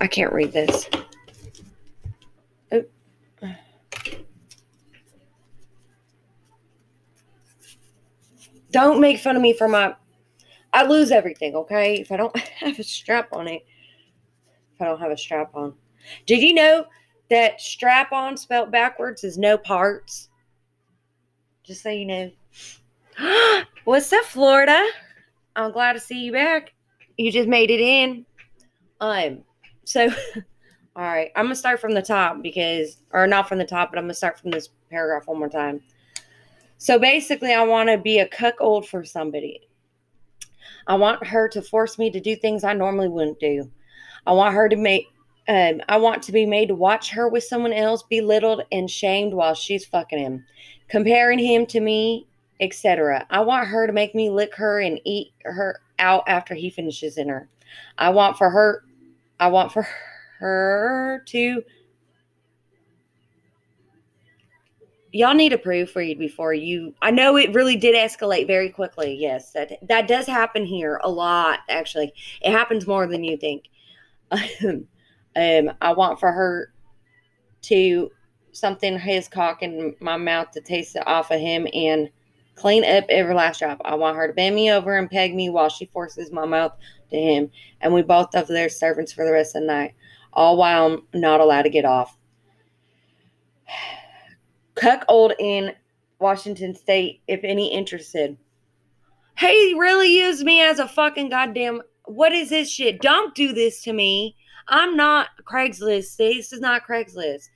I 0.00 0.06
can't 0.06 0.32
read 0.32 0.52
this. 0.52 0.88
Don't 8.78 9.00
make 9.00 9.18
fun 9.18 9.34
of 9.34 9.42
me 9.42 9.52
for 9.52 9.66
my. 9.66 9.96
I 10.72 10.84
lose 10.84 11.10
everything, 11.10 11.56
okay? 11.56 11.94
If 11.94 12.12
I 12.12 12.16
don't 12.16 12.36
have 12.60 12.78
a 12.78 12.84
strap 12.84 13.28
on 13.32 13.48
it. 13.48 13.66
If 14.72 14.80
I 14.80 14.84
don't 14.84 15.00
have 15.00 15.10
a 15.10 15.16
strap 15.16 15.50
on. 15.56 15.74
Did 16.26 16.42
you 16.42 16.54
know 16.54 16.86
that 17.28 17.60
strap 17.60 18.12
on 18.12 18.36
spelled 18.36 18.70
backwards 18.70 19.24
is 19.24 19.36
no 19.36 19.58
parts? 19.58 20.28
Just 21.64 21.82
so 21.82 21.90
you 21.90 22.06
know. 22.06 22.30
What's 23.84 24.12
up, 24.12 24.24
Florida? 24.24 24.88
I'm 25.56 25.72
glad 25.72 25.94
to 25.94 26.00
see 26.00 26.20
you 26.20 26.30
back. 26.30 26.72
You 27.16 27.32
just 27.32 27.48
made 27.48 27.72
it 27.72 27.80
in. 27.80 28.24
Um, 29.00 29.38
so 29.82 30.08
all 30.96 31.02
right, 31.02 31.32
I'm 31.34 31.46
gonna 31.46 31.56
start 31.56 31.80
from 31.80 31.94
the 31.94 32.02
top 32.02 32.42
because 32.42 32.98
or 33.10 33.26
not 33.26 33.48
from 33.48 33.58
the 33.58 33.66
top, 33.66 33.90
but 33.90 33.98
I'm 33.98 34.04
gonna 34.04 34.14
start 34.14 34.38
from 34.38 34.52
this 34.52 34.68
paragraph 34.88 35.26
one 35.26 35.40
more 35.40 35.48
time. 35.48 35.80
So 36.78 36.98
basically, 36.98 37.52
I 37.52 37.64
want 37.64 37.88
to 37.88 37.98
be 37.98 38.20
a 38.20 38.28
cuckold 38.28 38.88
for 38.88 39.04
somebody. 39.04 39.68
I 40.86 40.94
want 40.94 41.26
her 41.26 41.48
to 41.48 41.60
force 41.60 41.98
me 41.98 42.10
to 42.10 42.20
do 42.20 42.34
things 42.34 42.64
I 42.64 42.72
normally 42.72 43.08
wouldn't 43.08 43.40
do. 43.40 43.70
I 44.26 44.32
want 44.32 44.54
her 44.54 44.68
to 44.68 44.76
make 44.76 45.08
um, 45.48 45.80
I 45.88 45.96
want 45.96 46.22
to 46.24 46.32
be 46.32 46.44
made 46.44 46.68
to 46.68 46.74
watch 46.74 47.10
her 47.10 47.28
with 47.28 47.42
someone 47.42 47.72
else, 47.72 48.02
belittled 48.02 48.62
and 48.70 48.90
shamed 48.90 49.32
while 49.32 49.54
she's 49.54 49.86
fucking 49.86 50.18
him, 50.18 50.44
comparing 50.88 51.38
him 51.38 51.64
to 51.66 51.80
me, 51.80 52.26
etc. 52.60 53.26
I 53.30 53.40
want 53.40 53.66
her 53.66 53.86
to 53.86 53.92
make 53.92 54.14
me 54.14 54.28
lick 54.28 54.54
her 54.56 54.80
and 54.80 55.00
eat 55.04 55.32
her 55.44 55.80
out 55.98 56.24
after 56.26 56.54
he 56.54 56.68
finishes 56.68 57.16
in 57.16 57.28
her. 57.30 57.48
I 57.96 58.10
want 58.10 58.36
for 58.36 58.50
her 58.50 58.84
I 59.40 59.48
want 59.48 59.72
for 59.72 59.86
her 60.38 61.22
to 61.26 61.62
y'all 65.12 65.34
need 65.34 65.52
a 65.52 65.58
proof 65.58 65.94
read 65.96 66.18
before 66.18 66.52
you 66.52 66.94
I 67.02 67.10
know 67.10 67.36
it 67.36 67.54
really 67.54 67.76
did 67.76 67.94
escalate 67.94 68.46
very 68.46 68.70
quickly. 68.70 69.14
Yes, 69.14 69.52
that 69.52 69.72
that 69.88 70.08
does 70.08 70.26
happen 70.26 70.64
here 70.64 71.00
a 71.02 71.10
lot 71.10 71.60
actually. 71.68 72.12
It 72.40 72.52
happens 72.52 72.86
more 72.86 73.06
than 73.06 73.24
you 73.24 73.36
think. 73.36 73.64
um 74.30 75.72
I 75.80 75.92
want 75.92 76.20
for 76.20 76.32
her 76.32 76.72
to 77.62 78.10
something 78.52 78.98
his 78.98 79.28
cock 79.28 79.62
in 79.62 79.94
my 80.00 80.16
mouth 80.16 80.50
to 80.52 80.60
taste 80.60 80.96
it 80.96 81.06
off 81.06 81.30
of 81.30 81.40
him 81.40 81.66
and 81.72 82.10
clean 82.54 82.84
up 82.84 83.04
every 83.08 83.34
last 83.34 83.60
drop. 83.60 83.80
I 83.84 83.94
want 83.94 84.16
her 84.16 84.26
to 84.26 84.32
bend 84.32 84.54
me 84.54 84.70
over 84.70 84.96
and 84.96 85.10
peg 85.10 85.34
me 85.34 85.48
while 85.48 85.68
she 85.68 85.86
forces 85.86 86.32
my 86.32 86.44
mouth 86.44 86.72
to 87.10 87.16
him, 87.16 87.50
and 87.80 87.94
we 87.94 88.02
both 88.02 88.34
of 88.34 88.48
their 88.48 88.68
servants 88.68 89.12
for 89.12 89.24
the 89.24 89.32
rest 89.32 89.54
of 89.54 89.62
the 89.62 89.68
night, 89.68 89.94
all 90.32 90.56
while 90.56 90.86
I'm 90.86 91.20
not 91.20 91.40
allowed 91.40 91.62
to 91.62 91.70
get 91.70 91.84
off. 91.84 92.16
Cuck 94.78 95.04
old 95.08 95.32
in 95.38 95.74
Washington 96.20 96.74
State, 96.74 97.20
if 97.26 97.40
any 97.42 97.72
interested. 97.72 98.36
Hey, 99.36 99.74
really 99.74 100.16
use 100.16 100.42
me 100.44 100.62
as 100.62 100.78
a 100.78 100.88
fucking 100.88 101.30
goddamn. 101.30 101.82
What 102.04 102.32
is 102.32 102.50
this 102.50 102.70
shit? 102.70 103.00
Don't 103.00 103.34
do 103.34 103.52
this 103.52 103.82
to 103.82 103.92
me. 103.92 104.36
I'm 104.68 104.96
not 104.96 105.28
Craigslist. 105.44 106.16
This 106.16 106.52
is 106.52 106.60
not 106.60 106.86
Craigslist. 106.86 107.48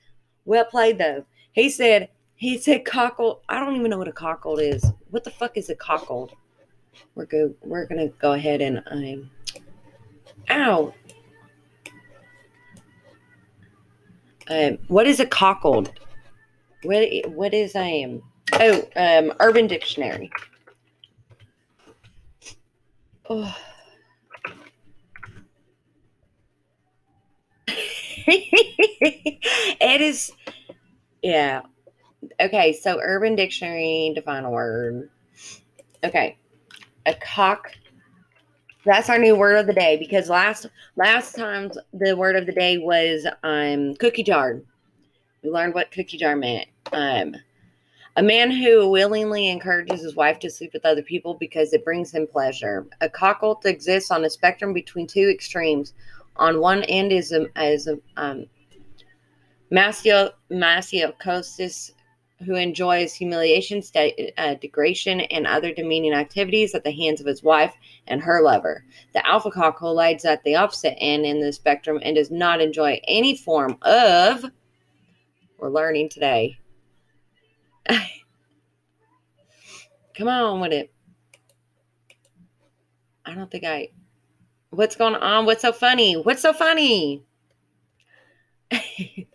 Well 0.45 0.65
played 0.65 0.97
though. 0.97 1.25
He 1.53 1.69
said, 1.69 2.09
he 2.35 2.57
said 2.57 2.83
cockle. 2.83 3.41
I 3.47 3.59
don't 3.59 3.75
even 3.75 3.89
know 3.89 3.97
what 3.97 4.07
a 4.07 4.13
cockle 4.13 4.59
is. 4.59 4.85
What 5.09 5.23
the 5.23 5.31
fuck 5.31 5.55
is 5.55 5.69
a 5.69 5.75
cockle? 5.75 6.31
We're 7.15 7.25
go. 7.25 7.53
We're 7.61 7.85
gonna 7.85 8.09
go 8.09 8.33
ahead 8.33 8.61
and 8.61 8.83
um. 8.87 9.29
Ow. 10.49 10.93
Um, 14.49 14.77
what 14.87 15.07
is 15.07 15.19
a 15.21 15.25
cockled? 15.25 15.91
What 16.83 17.07
what 17.29 17.53
is 17.53 17.75
um? 17.75 18.21
Oh, 18.53 18.87
um, 18.95 19.33
Urban 19.39 19.67
Dictionary. 19.67 20.29
Oh. 23.29 23.55
it 28.27 30.01
is, 30.01 30.31
yeah. 31.21 31.61
Okay, 32.39 32.73
so 32.73 32.99
Urban 33.01 33.35
Dictionary 33.35 34.11
define 34.13 34.43
a 34.43 34.49
word. 34.49 35.09
Okay, 36.03 36.37
a 37.05 37.13
cock. 37.15 37.71
That's 38.85 39.09
our 39.09 39.17
new 39.17 39.35
word 39.35 39.55
of 39.55 39.67
the 39.67 39.73
day 39.73 39.95
because 39.97 40.29
last 40.29 40.67
last 40.97 41.35
time 41.35 41.71
the 41.93 42.15
word 42.17 42.35
of 42.35 42.45
the 42.45 42.51
day 42.51 42.77
was 42.77 43.25
um 43.43 43.95
cookie 43.95 44.23
jar. 44.23 44.61
We 45.43 45.49
learned 45.49 45.73
what 45.73 45.91
cookie 45.91 46.17
jar 46.17 46.35
meant. 46.35 46.67
Um, 46.91 47.35
a 48.15 48.23
man 48.23 48.51
who 48.51 48.89
willingly 48.89 49.49
encourages 49.49 50.01
his 50.01 50.15
wife 50.15 50.39
to 50.39 50.49
sleep 50.49 50.71
with 50.73 50.85
other 50.85 51.01
people 51.01 51.33
because 51.33 51.73
it 51.73 51.83
brings 51.83 52.13
him 52.13 52.27
pleasure. 52.27 52.85
A 53.01 53.09
cockle 53.09 53.59
exists 53.65 54.11
on 54.11 54.23
a 54.23 54.29
spectrum 54.29 54.71
between 54.71 55.07
two 55.07 55.29
extremes. 55.29 55.93
On 56.35 56.59
one 56.59 56.83
end 56.83 57.11
is 57.11 57.31
a, 57.31 57.47
is 57.59 57.87
a 57.87 57.97
um, 58.17 58.45
masochist 59.71 60.31
who 62.45 62.55
enjoys 62.55 63.13
humiliation, 63.13 63.81
uh, 64.37 64.55
degradation, 64.55 65.21
and 65.21 65.47
other 65.47 65.73
demeaning 65.73 66.13
activities 66.13 66.75
at 66.75 66.83
the 66.83 66.91
hands 66.91 67.19
of 67.21 67.27
his 67.27 67.41
wife 67.41 67.73
and 68.07 68.21
her 68.21 68.41
lover. 68.43 68.83
The 69.13 69.25
alpha 69.27 69.49
cockle 69.49 69.95
lies 69.95 70.25
at 70.25 70.43
the 70.43 70.55
opposite 70.55 70.97
end 70.99 71.25
in 71.25 71.39
the 71.39 71.53
spectrum 71.53 71.99
and 72.03 72.15
does 72.15 72.31
not 72.31 72.61
enjoy 72.61 72.99
any 73.07 73.35
form 73.35 73.77
of. 73.81 74.45
We're 75.63 75.69
learning 75.69 76.09
today. 76.09 76.59
Come 80.17 80.27
on 80.27 80.59
with 80.59 80.73
it. 80.73 80.91
I 83.25 83.33
don't 83.33 83.49
think 83.49 83.63
I. 83.63 83.87
What's 84.71 84.97
going 84.97 85.15
on? 85.15 85.45
What's 85.45 85.61
so 85.61 85.71
funny? 85.71 86.15
What's 86.15 86.41
so 86.41 86.51
funny? 86.51 87.23
if 88.71 89.25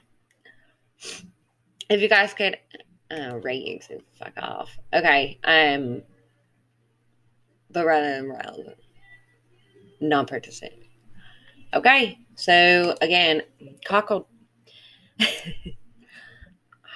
you 1.88 2.10
guys 2.10 2.34
could 2.34 2.58
uh, 3.10 3.38
ratings 3.40 3.86
and 3.88 4.02
fuck 4.18 4.34
off. 4.36 4.68
Okay. 4.92 5.38
Um, 5.44 6.02
but 7.70 7.86
rather 7.86 8.10
than 8.16 8.28
relevant, 8.28 8.76
non-participant. 10.02 10.74
Okay. 11.72 12.18
So 12.34 12.96
again, 13.00 13.40
cockled. 13.86 14.26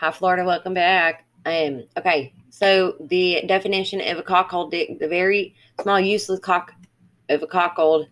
Hi, 0.02 0.10
Florida. 0.10 0.44
Welcome 0.44 0.74
back. 0.74 1.26
Um. 1.46 1.84
Okay. 1.96 2.32
So 2.50 2.96
the 2.98 3.44
definition 3.46 4.00
of 4.00 4.18
a 4.18 4.22
cockhold 4.24 4.72
dick, 4.72 4.98
the 4.98 5.06
very 5.06 5.54
small, 5.80 6.00
useless 6.00 6.40
cock 6.40 6.74
of 7.28 7.40
a 7.40 7.46
cockhold. 7.46 8.08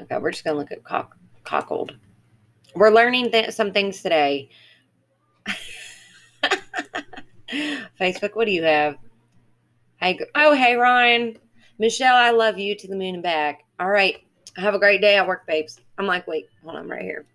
Okay, 0.00 0.16
we're 0.16 0.30
just 0.30 0.44
gonna 0.44 0.56
look 0.56 0.72
at 0.72 0.82
cock 0.82 1.18
cockled. 1.44 1.94
We're 2.74 2.90
learning 2.90 3.32
th- 3.32 3.52
some 3.52 3.70
things 3.70 4.02
today. 4.02 4.48
Facebook, 8.00 8.34
what 8.34 8.46
do 8.46 8.52
you 8.52 8.62
have? 8.62 8.96
Hey, 9.96 10.18
oh, 10.34 10.54
hey, 10.54 10.76
Ryan. 10.76 11.36
Michelle, 11.78 12.16
I 12.16 12.30
love 12.30 12.56
you 12.56 12.74
to 12.74 12.88
the 12.88 12.96
moon 12.96 13.16
and 13.16 13.22
back. 13.22 13.64
All 13.78 13.90
right. 13.90 14.24
Have 14.56 14.72
a 14.72 14.78
great 14.78 15.02
day 15.02 15.18
at 15.18 15.28
work, 15.28 15.46
babes. 15.46 15.82
I'm 15.98 16.06
like, 16.06 16.26
wait, 16.26 16.46
hold 16.64 16.76
on, 16.76 16.84
I'm 16.84 16.90
right 16.90 17.02
here. 17.02 17.26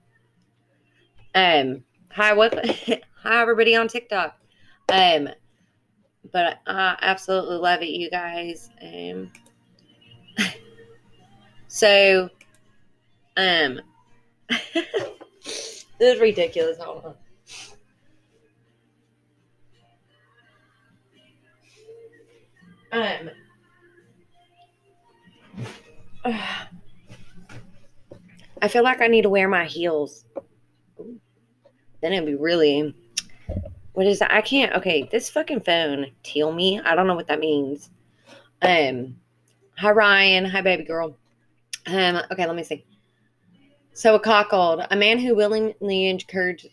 Um, 1.35 1.83
hi, 2.15 2.31
what? 2.31 2.65
hi, 3.23 3.41
everybody 3.41 3.75
on 3.75 3.89
TikTok. 3.89 4.37
Um, 4.87 5.27
but 6.31 6.59
I 6.65 6.95
absolutely 7.01 7.57
love 7.57 7.81
it, 7.81 7.89
you 7.89 8.09
guys. 8.09 8.69
Um, 8.81 9.33
so, 11.67 12.29
um, 13.35 13.81
this 14.73 15.85
is 15.99 16.21
ridiculous. 16.21 16.77
Hold 16.79 17.17
on. 22.93 23.29
Um, 26.23 26.33
I 28.61 28.69
feel 28.69 28.83
like 28.83 29.01
I 29.01 29.07
need 29.07 29.23
to 29.23 29.29
wear 29.29 29.49
my 29.49 29.65
heels. 29.65 30.23
Then 32.01 32.13
it'd 32.13 32.25
be 32.25 32.35
really. 32.35 32.95
What 33.93 34.07
is 34.07 34.19
that? 34.19 34.33
I 34.33 34.41
can't. 34.41 34.73
Okay, 34.73 35.07
this 35.11 35.29
fucking 35.29 35.61
phone, 35.61 36.07
teal 36.23 36.51
me. 36.51 36.79
I 36.81 36.95
don't 36.95 37.07
know 37.07 37.15
what 37.15 37.27
that 37.27 37.39
means. 37.39 37.89
Um, 38.61 39.15
hi 39.77 39.91
Ryan. 39.91 40.45
Hi 40.45 40.61
baby 40.61 40.83
girl. 40.83 41.15
Um, 41.87 42.21
okay, 42.31 42.45
let 42.45 42.55
me 42.55 42.63
see. 42.63 42.85
So 43.93 44.15
a 44.15 44.19
cockold, 44.19 44.85
a 44.91 44.95
man 44.95 45.19
who 45.19 45.35
willingly 45.35 46.07
encouraged. 46.07 46.67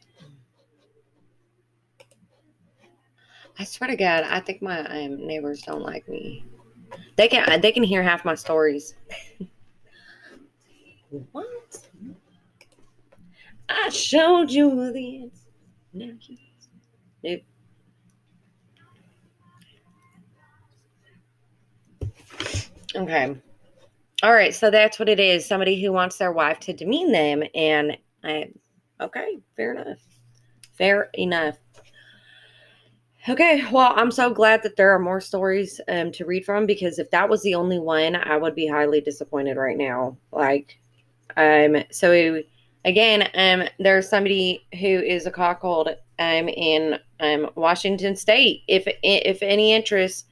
I 3.58 3.64
swear 3.64 3.90
to 3.90 3.96
God, 3.96 4.24
I 4.24 4.40
think 4.40 4.61
my 4.61 4.80
um, 4.80 5.24
neighbors 5.24 5.62
don't 5.62 5.82
like 5.82 6.08
me. 6.08 6.44
They 7.16 7.28
can 7.28 7.61
they 7.61 7.72
can 7.72 7.85
hear 7.85 8.02
half 8.02 8.24
my 8.24 8.35
stories. 8.35 8.94
what? 11.32 11.78
I 13.74 13.88
showed 13.90 14.50
you 14.50 14.92
this. 14.92 15.30
Nope. 17.24 17.40
Okay. 22.94 23.37
All 24.22 24.32
right, 24.32 24.54
so 24.54 24.70
that's 24.70 24.98
what 24.98 25.08
it 25.08 25.18
is. 25.18 25.46
Somebody 25.46 25.82
who 25.82 25.92
wants 25.92 26.16
their 26.16 26.32
wife 26.32 26.61
to 26.61 26.72
demean 26.72 27.11
them, 27.11 27.42
and 27.54 27.96
I, 28.22 28.50
okay, 29.00 29.38
fair 29.56 29.72
enough. 29.72 29.98
Fair 30.78 31.11
enough. 31.14 31.58
Okay, 33.28 33.64
well, 33.70 33.92
I'm 33.96 34.11
so 34.11 34.30
glad 34.30 34.62
that 34.62 34.76
there 34.76 34.94
are 34.94 34.98
more 34.98 35.20
stories 35.20 35.80
um, 35.88 36.12
to 36.12 36.24
read 36.24 36.44
from 36.44 36.66
because 36.66 36.98
if 36.98 37.11
that 37.11 37.28
was 37.28 37.42
the 37.42 37.54
only 37.54 37.78
one, 37.78 38.16
I 38.16 38.37
would 38.37 38.54
be 38.54 38.66
highly 38.66 39.00
disappointed 39.00 39.56
right 39.56 39.76
now. 39.76 40.16
Like, 40.32 40.78
um, 41.37 41.85
so 41.90 42.42
again, 42.84 43.28
um, 43.34 43.68
there's 43.78 44.08
somebody 44.08 44.66
who 44.80 44.86
is 44.86 45.26
a 45.26 45.30
cockhold 45.30 45.94
um 46.18 46.48
in 46.48 46.98
um 47.20 47.50
Washington 47.54 48.16
State. 48.16 48.62
If 48.68 48.84
if 49.02 49.42
any 49.42 49.72
interest, 49.72 50.26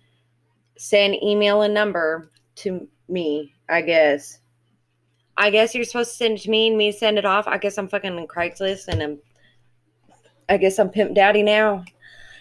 send 0.76 1.22
email 1.22 1.62
and 1.62 1.74
number 1.74 2.30
to 2.56 2.86
me. 3.08 3.52
I 3.68 3.82
guess. 3.82 4.38
I 5.36 5.50
guess 5.50 5.74
you're 5.74 5.84
supposed 5.84 6.10
to 6.10 6.16
send 6.16 6.38
it 6.38 6.42
to 6.42 6.50
me 6.50 6.68
and 6.68 6.76
me 6.76 6.92
send 6.92 7.16
it 7.16 7.24
off. 7.24 7.46
I 7.46 7.56
guess 7.56 7.78
I'm 7.78 7.88
fucking 7.88 8.18
on 8.18 8.26
Craigslist 8.26 8.88
and 8.88 9.02
I'm. 9.02 9.18
I 10.48 10.56
guess 10.56 10.78
I'm 10.78 10.90
pimp 10.90 11.14
daddy 11.14 11.42
now. 11.42 11.84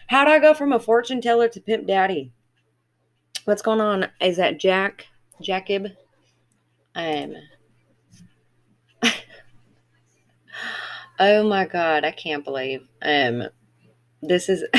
How 0.07 0.25
do 0.25 0.31
I 0.31 0.39
go 0.39 0.55
from 0.55 0.73
a 0.73 0.79
fortune 0.79 1.21
teller 1.21 1.47
to 1.47 1.61
pimp 1.61 1.85
daddy? 1.85 2.31
What's 3.45 3.61
going 3.61 3.79
on? 3.79 4.07
Is 4.19 4.37
that 4.37 4.59
Jack? 4.59 5.07
Jacob? 5.41 5.91
Um. 6.95 7.35
Oh 11.19 11.43
my 11.47 11.65
god, 11.65 12.03
I 12.05 12.11
can't 12.11 12.43
believe. 12.43 12.87
Um. 13.01 13.43
This 14.21 14.49
is. 14.49 14.63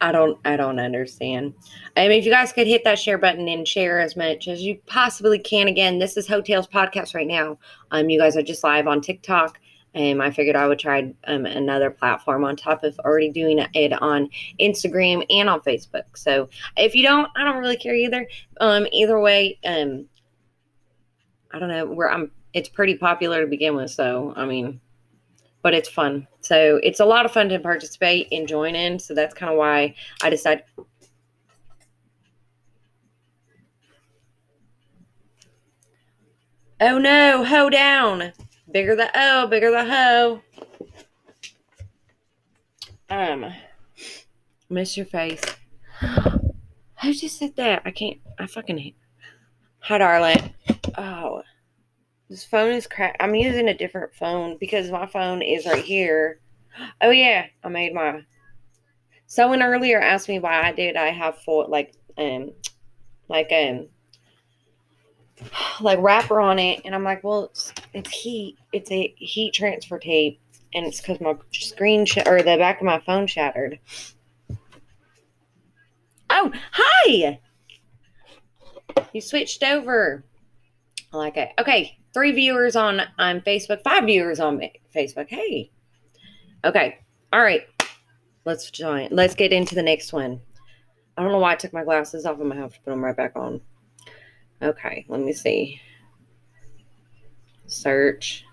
I 0.00 0.12
don't 0.12 0.38
I 0.44 0.56
don't 0.56 0.80
understand. 0.80 1.54
I 1.96 2.08
mean, 2.08 2.18
if 2.18 2.24
you 2.24 2.30
guys 2.30 2.52
could 2.52 2.66
hit 2.66 2.84
that 2.84 2.98
share 2.98 3.18
button 3.18 3.48
and 3.48 3.68
share 3.68 4.00
as 4.00 4.16
much 4.16 4.48
as 4.48 4.62
you 4.62 4.80
possibly 4.86 5.38
can. 5.38 5.68
Again, 5.68 5.98
this 5.98 6.16
is 6.16 6.26
Hotels 6.26 6.66
Podcast 6.66 7.14
right 7.14 7.26
now. 7.26 7.58
Um, 7.90 8.08
you 8.08 8.18
guys 8.18 8.36
are 8.36 8.42
just 8.42 8.64
live 8.64 8.86
on 8.86 9.02
TikTok. 9.02 9.60
Um, 9.94 10.20
I 10.20 10.30
figured 10.30 10.56
I 10.56 10.68
would 10.68 10.78
try 10.78 11.12
um, 11.24 11.46
another 11.46 11.90
platform 11.90 12.44
on 12.44 12.56
top 12.56 12.84
of 12.84 12.98
already 13.00 13.30
doing 13.30 13.58
it 13.74 13.92
on 14.00 14.30
Instagram 14.60 15.26
and 15.30 15.50
on 15.50 15.60
Facebook. 15.60 16.04
So 16.16 16.48
if 16.76 16.94
you 16.94 17.02
don't, 17.02 17.28
I 17.36 17.44
don't 17.44 17.58
really 17.58 17.76
care 17.76 17.94
either. 17.94 18.26
Um, 18.60 18.86
either 18.92 19.20
way, 19.20 19.58
um, 19.64 20.06
I 21.52 21.58
don't 21.58 21.68
know 21.68 21.86
where 21.86 22.10
I'm. 22.10 22.30
It's 22.52 22.68
pretty 22.68 22.96
popular 22.96 23.42
to 23.42 23.46
begin 23.46 23.76
with, 23.76 23.90
so 23.90 24.34
I 24.36 24.44
mean, 24.44 24.80
but 25.62 25.74
it's 25.74 25.88
fun. 25.88 26.26
So 26.40 26.80
it's 26.82 27.00
a 27.00 27.04
lot 27.04 27.24
of 27.24 27.32
fun 27.32 27.48
to 27.50 27.58
participate 27.58 28.28
and 28.32 28.48
join 28.48 28.74
in. 28.74 28.98
So 28.98 29.14
that's 29.14 29.34
kind 29.34 29.52
of 29.52 29.58
why 29.58 29.94
I 30.22 30.30
decided. 30.30 30.64
Oh 36.80 36.98
no, 36.98 37.44
hoe 37.44 37.70
down. 37.70 38.32
Bigger 38.70 38.96
the 38.96 39.10
O, 39.14 39.46
bigger 39.46 39.70
the 39.70 39.84
hoe. 39.84 40.40
Um, 43.10 43.52
miss 44.68 44.96
your 44.96 45.06
face. 45.06 45.42
Who 46.00 47.12
just 47.12 47.38
said 47.38 47.56
that? 47.56 47.82
I 47.84 47.90
can't, 47.90 48.18
I 48.38 48.46
fucking, 48.46 48.94
hi 49.80 49.98
darling. 49.98 50.54
Oh. 50.96 51.42
This 52.30 52.44
phone 52.44 52.70
is 52.70 52.86
cracked. 52.86 53.16
I'm 53.18 53.34
using 53.34 53.66
a 53.68 53.74
different 53.74 54.14
phone 54.14 54.56
because 54.56 54.88
my 54.88 55.04
phone 55.04 55.42
is 55.42 55.66
right 55.66 55.84
here. 55.84 56.38
Oh 57.00 57.10
yeah, 57.10 57.46
I 57.64 57.68
made 57.68 57.92
my. 57.92 58.22
Someone 59.26 59.64
earlier 59.64 60.00
asked 60.00 60.28
me 60.28 60.38
why 60.38 60.62
I 60.62 60.70
did. 60.70 60.94
I 60.94 61.08
have 61.08 61.38
full 61.38 61.68
like 61.68 61.92
um, 62.16 62.52
like 63.28 63.50
um, 63.52 63.88
like 65.80 65.98
wrapper 66.00 66.40
on 66.40 66.60
it, 66.60 66.82
and 66.84 66.94
I'm 66.94 67.02
like, 67.02 67.24
well, 67.24 67.46
it's, 67.46 67.72
it's 67.94 68.10
heat. 68.10 68.58
It's 68.72 68.92
a 68.92 69.12
heat 69.16 69.52
transfer 69.52 69.98
tape, 69.98 70.40
and 70.72 70.86
it's 70.86 71.00
because 71.00 71.20
my 71.20 71.34
screen 71.50 72.06
sh- 72.06 72.18
or 72.26 72.38
the 72.38 72.56
back 72.56 72.78
of 72.80 72.86
my 72.86 73.00
phone 73.00 73.26
shattered. 73.26 73.80
Oh, 76.30 76.52
hi! 76.70 77.40
You 79.12 79.20
switched 79.20 79.64
over. 79.64 80.22
I 81.12 81.16
like 81.16 81.36
it. 81.36 81.50
Okay, 81.58 81.98
three 82.12 82.32
viewers 82.32 82.76
on 82.76 83.02
on 83.18 83.40
Facebook, 83.40 83.82
five 83.82 84.04
viewers 84.04 84.40
on 84.40 84.60
Facebook. 84.94 85.28
Hey, 85.28 85.70
okay, 86.64 86.98
all 87.32 87.42
right. 87.42 87.66
Let's 88.44 88.70
join. 88.70 89.08
Let's 89.10 89.34
get 89.34 89.52
into 89.52 89.74
the 89.74 89.82
next 89.82 90.12
one. 90.12 90.40
I 91.16 91.22
don't 91.22 91.32
know 91.32 91.38
why 91.38 91.52
I 91.52 91.56
took 91.56 91.72
my 91.72 91.84
glasses 91.84 92.24
off. 92.24 92.38
I'm 92.40 92.48
gonna 92.48 92.60
have 92.60 92.72
to 92.72 92.80
put 92.80 92.90
them 92.90 93.04
right 93.04 93.16
back 93.16 93.36
on. 93.36 93.60
Okay, 94.62 95.04
let 95.08 95.20
me 95.20 95.32
see. 95.32 95.80
Search 97.66 98.44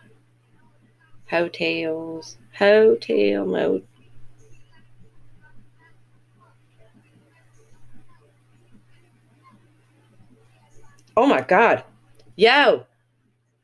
hotels, 1.29 2.37
hotel 2.57 3.45
mode. 3.45 3.85
Oh 11.15 11.25
my 11.25 11.41
god. 11.41 11.83
Yo, 12.35 12.85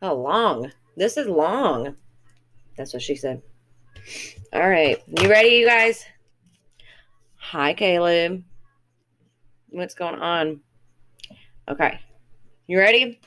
how 0.04 0.13
long? 0.13 0.70
This 0.98 1.16
is 1.16 1.28
long. 1.28 1.96
That's 2.76 2.92
what 2.92 3.02
she 3.02 3.16
said. 3.16 3.42
All 4.52 4.68
right. 4.68 5.02
You 5.08 5.30
ready, 5.30 5.56
you 5.56 5.66
guys? 5.66 6.04
Hi, 7.38 7.74
Caleb. 7.74 8.44
What's 9.70 9.96
going 9.96 10.20
on? 10.20 10.60
Okay. 11.70 12.02
You 12.68 12.80
ready? 12.80 13.22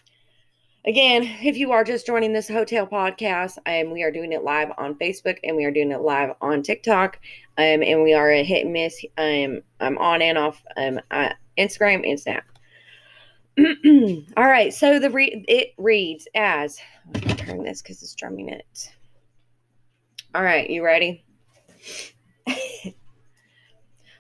Again, 0.87 1.23
if 1.43 1.57
you 1.57 1.73
are 1.73 1.83
just 1.83 2.05
joining 2.05 2.35
this 2.35 2.47
hotel 2.47 2.87
podcast, 2.87 3.57
um, 3.65 3.91
we 3.91 4.03
are 4.03 4.13
doing 4.13 4.35
it 4.35 4.45
live 4.45 4.71
on 4.77 4.97
Facebook 4.97 5.39
and 5.45 5.57
we 5.57 5.65
are 5.65 5.71
doing 5.71 5.93
it 5.93 6.03
live 6.03 6.35
on 6.43 6.63
TikTok. 6.63 7.19
Um, 7.57 7.83
and 7.83 8.03
we 8.03 8.13
are 8.13 8.31
a 8.31 8.45
hit 8.45 8.65
and 8.65 8.75
miss. 8.75 9.03
Um, 9.17 9.63
I'm 9.81 9.97
on 9.97 10.21
and 10.21 10.37
off 10.37 10.63
um, 10.77 11.01
Instagram 11.59 12.07
and 12.07 12.21
Snap. 12.21 12.45
All 13.59 14.45
right, 14.45 14.73
so 14.73 14.99
the 14.99 15.11
re- 15.11 15.45
it 15.49 15.73
reads 15.79 16.29
as 16.35 16.79
turn 17.37 17.63
this 17.63 17.81
because 17.81 18.03
it's 18.03 18.15
drumming 18.15 18.51
it. 18.51 18.93
All 20.35 20.43
right, 20.43 20.69
you 20.69 20.85
ready? 20.85 21.25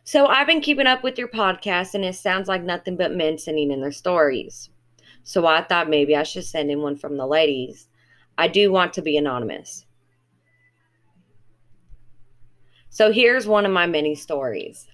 so 0.04 0.26
I've 0.26 0.46
been 0.46 0.62
keeping 0.62 0.86
up 0.86 1.02
with 1.02 1.18
your 1.18 1.28
podcast, 1.28 1.94
and 1.94 2.04
it 2.04 2.14
sounds 2.14 2.48
like 2.48 2.62
nothing 2.62 2.96
but 2.96 3.12
men 3.12 3.36
sending 3.36 3.70
in 3.70 3.82
their 3.82 3.92
stories. 3.92 4.70
So 5.22 5.44
I 5.44 5.62
thought 5.62 5.90
maybe 5.90 6.16
I 6.16 6.22
should 6.22 6.44
send 6.44 6.70
in 6.70 6.80
one 6.80 6.96
from 6.96 7.18
the 7.18 7.26
ladies. 7.26 7.88
I 8.38 8.48
do 8.48 8.72
want 8.72 8.94
to 8.94 9.02
be 9.02 9.18
anonymous. 9.18 9.84
So 12.88 13.12
here's 13.12 13.46
one 13.46 13.66
of 13.66 13.72
my 13.72 13.86
many 13.86 14.14
stories. 14.14 14.86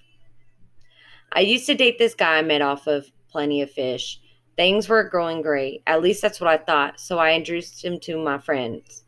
I 1.31 1.39
used 1.39 1.65
to 1.67 1.75
date 1.75 1.97
this 1.97 2.15
guy 2.15 2.39
I 2.39 2.41
met 2.41 2.61
off 2.61 2.87
of 2.87 3.09
Plenty 3.29 3.61
of 3.61 3.71
Fish 3.71 4.19
Things 4.55 4.87
were 4.87 5.09
going 5.09 5.41
great. 5.41 5.81
At 5.87 6.01
least 6.01 6.21
that's 6.21 6.39
what 6.39 6.49
I 6.49 6.57
thought. 6.57 6.99
So 6.99 7.17
I 7.17 7.33
introduced 7.33 7.83
him 7.83 7.99
to 8.01 8.17
my 8.17 8.37
friends. 8.37 9.03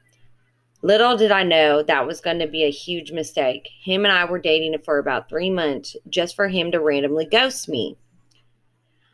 Little 0.81 1.17
did 1.17 1.31
I 1.31 1.43
know 1.43 1.81
that 1.83 2.05
was 2.05 2.21
going 2.21 2.39
to 2.39 2.47
be 2.47 2.63
a 2.63 2.71
huge 2.71 3.11
mistake. 3.11 3.69
Him 3.83 4.05
and 4.05 4.11
I 4.11 4.25
were 4.25 4.39
dating 4.39 4.75
for 4.83 4.97
about 4.97 5.29
three 5.29 5.49
months 5.49 5.95
just 6.09 6.35
for 6.35 6.47
him 6.47 6.71
to 6.71 6.79
randomly 6.79 7.25
ghost 7.25 7.67
me. 7.67 7.97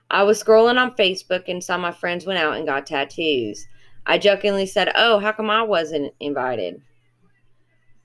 I 0.09 0.23
was 0.23 0.43
scrolling 0.43 0.77
on 0.77 0.95
Facebook 0.95 1.47
and 1.47 1.63
saw 1.63 1.77
my 1.77 1.91
friends 1.91 2.25
went 2.25 2.39
out 2.39 2.57
and 2.57 2.67
got 2.67 2.85
tattoos. 2.85 3.65
I 4.05 4.17
jokingly 4.17 4.65
said, 4.65 4.91
Oh, 4.95 5.19
how 5.19 5.31
come 5.31 5.49
I 5.49 5.63
wasn't 5.63 6.13
invited? 6.19 6.81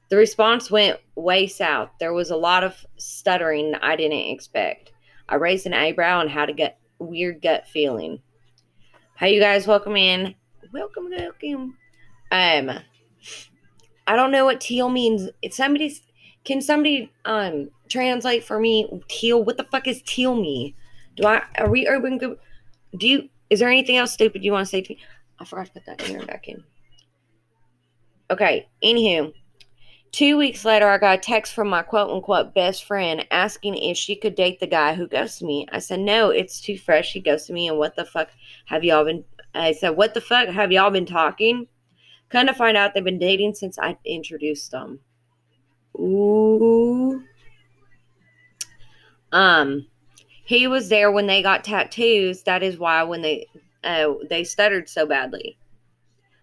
The 0.09 0.17
response 0.17 0.71
went 0.71 1.01
way 1.17 1.49
south. 1.49 1.91
There 1.99 2.13
was 2.13 2.31
a 2.31 2.37
lot 2.37 2.63
of 2.63 2.87
stuttering 2.97 3.75
I 3.83 3.97
didn't 3.97 4.31
expect. 4.31 4.93
I 5.29 5.35
raised 5.35 5.67
an 5.67 5.75
eyebrow 5.75 6.21
and 6.21 6.31
had 6.31 6.47
to 6.47 6.53
get 6.53 6.79
weird 6.99 7.43
gut 7.43 7.67
feeling. 7.69 8.21
How 9.15 9.27
you 9.27 9.41
guys 9.41 9.67
welcome 9.67 9.97
in? 9.97 10.35
Welcome, 10.73 11.11
welcome. 11.11 11.77
Um, 12.31 12.79
I 14.07 14.17
don't 14.17 14.31
know 14.31 14.45
what 14.45 14.61
teal 14.61 14.89
means. 14.89 15.31
If 15.43 15.55
somebody's, 15.55 16.03
can 16.45 16.61
somebody 16.61 17.13
um 17.25 17.71
translate 17.89 18.45
for 18.45 18.59
me 18.59 19.03
teal? 19.09 19.43
What 19.43 19.57
the 19.57 19.65
fuck 19.65 19.87
is 19.87 20.03
teal 20.03 20.35
me? 20.35 20.75
Do 21.17 21.27
I 21.27 21.43
are 21.59 21.71
we 21.71 21.87
urban? 21.89 22.19
Do 22.19 22.37
you 23.09 23.29
Is 23.51 23.61
there 23.61 23.69
anything 23.69 23.97
else 23.97 24.13
stupid 24.13 24.45
you 24.45 24.53
want 24.53 24.67
to 24.67 24.71
say 24.71 24.83
to 24.83 24.95
me? 24.95 25.01
I 25.39 25.45
forgot 25.45 25.67
to 25.67 25.73
put 25.73 25.87
that 25.87 26.09
in 26.09 26.25
back 26.27 26.49
in. 26.49 26.63
Okay, 28.31 28.69
anywho. 28.83 29.33
Two 30.13 30.39
weeks 30.39 30.65
later, 30.65 30.89
I 30.89 30.99
got 30.99 31.19
a 31.19 31.21
text 31.21 31.53
from 31.53 31.69
my 31.69 31.83
quote 31.83 32.11
unquote 32.11 32.55
best 32.55 32.85
friend 32.85 33.27
asking 33.31 33.77
if 33.77 33.97
she 33.97 34.17
could 34.17 34.35
date 34.35 34.61
the 34.61 34.67
guy 34.67 34.95
who 34.95 35.07
ghosted 35.07 35.47
me. 35.47 35.67
I 35.73 35.79
said, 35.79 36.01
no, 36.01 36.31
it's 36.31 36.61
too 36.61 36.79
fresh. 36.79 37.13
He 37.13 37.21
ghosted 37.21 37.55
me. 37.55 37.69
And 37.69 37.79
what 37.79 37.97
the 37.97 38.05
fuck 38.05 38.29
have 38.67 38.83
y'all 38.83 39.05
been? 39.05 39.25
I 39.55 39.73
said, 39.73 39.91
what 39.91 40.15
the 40.15 40.21
fuck 40.21 40.49
have 40.49 40.73
y'all 40.73 40.91
been 40.91 41.07
talking? 41.07 41.67
Kind 42.29 42.49
of 42.49 42.57
find 42.57 42.77
out 42.77 42.95
they've 42.95 43.05
been 43.05 43.19
dating 43.19 43.55
since 43.55 43.79
I 43.79 43.97
introduced 44.05 44.71
them. 44.71 45.01
Ooh. 45.99 47.23
Um, 49.33 49.87
he 50.45 50.67
was 50.67 50.89
there 50.89 51.11
when 51.11 51.27
they 51.27 51.43
got 51.43 51.65
tattoos. 51.65 52.43
That 52.43 52.63
is 52.63 52.79
why 52.79 53.03
when 53.03 53.23
they 53.23 53.49
uh, 53.85 54.15
they 54.29 54.45
stuttered 54.45 54.89
so 54.89 55.07
badly. 55.07 55.59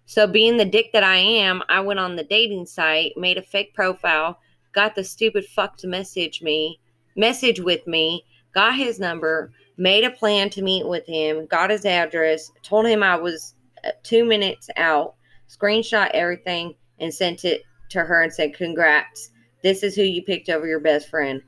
So, 0.05 0.27
being 0.27 0.57
the 0.57 0.65
dick 0.65 0.91
that 0.91 1.03
I 1.03 1.17
am, 1.17 1.63
I 1.69 1.79
went 1.79 1.99
on 1.99 2.15
the 2.15 2.23
dating 2.23 2.65
site, 2.65 3.13
made 3.15 3.37
a 3.37 3.41
fake 3.41 3.73
profile, 3.73 4.39
got 4.73 4.95
the 4.95 5.03
stupid 5.03 5.45
fuck 5.45 5.77
to 5.77 5.87
message 5.87 6.41
me, 6.41 6.79
message 7.15 7.59
with 7.59 7.87
me, 7.87 8.25
got 8.53 8.75
his 8.75 8.99
number, 8.99 9.51
made 9.77 10.03
a 10.03 10.11
plan 10.11 10.49
to 10.51 10.61
meet 10.61 10.87
with 10.87 11.05
him, 11.05 11.45
got 11.45 11.69
his 11.69 11.85
address, 11.85 12.51
told 12.63 12.85
him 12.85 13.01
I 13.01 13.15
was 13.15 13.55
uh, 13.85 13.91
two 14.03 14.25
minutes 14.25 14.69
out, 14.75 15.15
screenshot 15.49 16.11
everything, 16.13 16.75
and 16.99 17.13
sent 17.13 17.45
it 17.45 17.63
to 17.89 18.01
her 18.01 18.21
and 18.21 18.33
said, 18.33 18.55
Congrats. 18.55 19.31
This 19.61 19.83
is 19.83 19.95
who 19.95 20.03
you 20.03 20.21
picked 20.21 20.49
over 20.49 20.67
your 20.67 20.81
best 20.81 21.09
friend. 21.09 21.41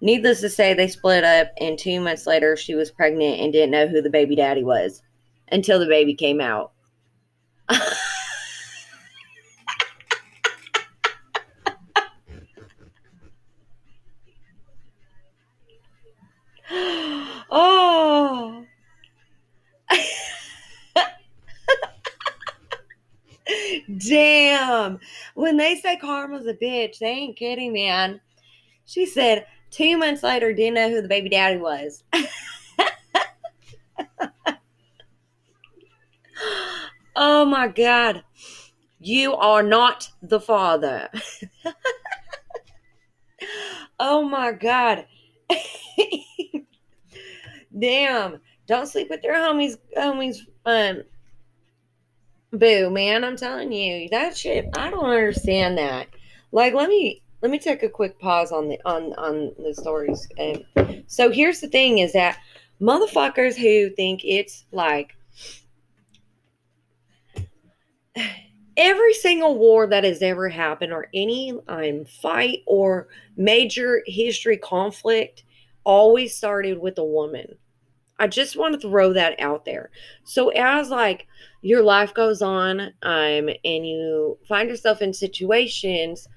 Needless 0.00 0.40
to 0.40 0.50
say, 0.50 0.74
they 0.74 0.88
split 0.88 1.24
up, 1.24 1.48
and 1.60 1.78
two 1.78 2.00
months 2.00 2.26
later, 2.26 2.56
she 2.56 2.74
was 2.74 2.90
pregnant 2.90 3.40
and 3.40 3.52
didn't 3.52 3.70
know 3.70 3.86
who 3.86 4.02
the 4.02 4.10
baby 4.10 4.36
daddy 4.36 4.64
was 4.64 5.02
until 5.50 5.78
the 5.78 5.86
baby 5.86 6.14
came 6.14 6.40
out. 6.40 6.72
oh. 17.50 18.64
Damn. 23.98 24.98
When 25.34 25.56
they 25.56 25.76
say 25.76 25.96
karma's 25.96 26.46
a 26.46 26.54
bitch, 26.54 26.98
they 26.98 27.08
ain't 27.08 27.36
kidding, 27.36 27.72
man. 27.72 28.20
She 28.86 29.06
said 29.06 29.46
two 29.70 29.96
months 29.96 30.22
later, 30.22 30.52
didn't 30.52 30.74
know 30.74 30.90
who 30.90 31.02
the 31.02 31.08
baby 31.08 31.28
daddy 31.28 31.58
was. 31.58 32.02
oh 37.22 37.44
my 37.44 37.68
God. 37.68 38.24
You 38.98 39.34
are 39.34 39.62
not 39.62 40.10
the 40.22 40.40
father. 40.40 41.08
oh 44.00 44.28
my 44.28 44.50
God. 44.50 45.06
Damn. 47.78 48.40
Don't 48.66 48.88
sleep 48.88 49.08
with 49.08 49.22
your 49.22 49.34
homies 49.34 49.78
homies 49.96 50.38
um 50.66 51.02
boo, 52.52 52.90
man. 52.90 53.24
I'm 53.24 53.36
telling 53.36 53.72
you. 53.72 54.08
That 54.08 54.36
shit 54.36 54.66
I 54.76 54.90
don't 54.90 55.04
understand 55.04 55.78
that. 55.78 56.08
Like 56.50 56.74
let 56.74 56.88
me 56.88 57.22
let 57.40 57.52
me 57.52 57.60
take 57.60 57.84
a 57.84 57.88
quick 57.88 58.18
pause 58.18 58.50
on 58.50 58.68
the 58.68 58.80
on 58.84 59.12
on 59.14 59.52
the 59.58 59.74
stories. 59.74 60.26
Um, 60.40 61.04
so 61.06 61.30
here's 61.30 61.60
the 61.60 61.68
thing 61.68 61.98
is 61.98 62.14
that 62.14 62.38
motherfuckers 62.80 63.54
who 63.54 63.90
think 63.90 64.22
it's 64.24 64.64
like 64.72 65.14
every 68.76 69.14
single 69.14 69.58
war 69.58 69.86
that 69.86 70.04
has 70.04 70.22
ever 70.22 70.48
happened 70.48 70.92
or 70.92 71.08
any 71.14 71.52
um, 71.68 72.04
fight 72.04 72.60
or 72.66 73.08
major 73.36 74.02
history 74.06 74.56
conflict 74.56 75.44
always 75.84 76.36
started 76.36 76.78
with 76.78 76.98
a 76.98 77.04
woman. 77.04 77.56
I 78.18 78.28
just 78.28 78.56
want 78.56 78.74
to 78.74 78.88
throw 78.88 79.12
that 79.14 79.40
out 79.40 79.64
there. 79.64 79.90
So 80.24 80.50
as 80.50 80.90
like 80.90 81.26
your 81.62 81.82
life 81.82 82.12
goes 82.14 82.42
on 82.42 82.80
um 82.80 83.48
and 83.64 83.86
you 83.86 84.38
find 84.48 84.68
yourself 84.68 85.00
in 85.00 85.12
situations 85.12 86.28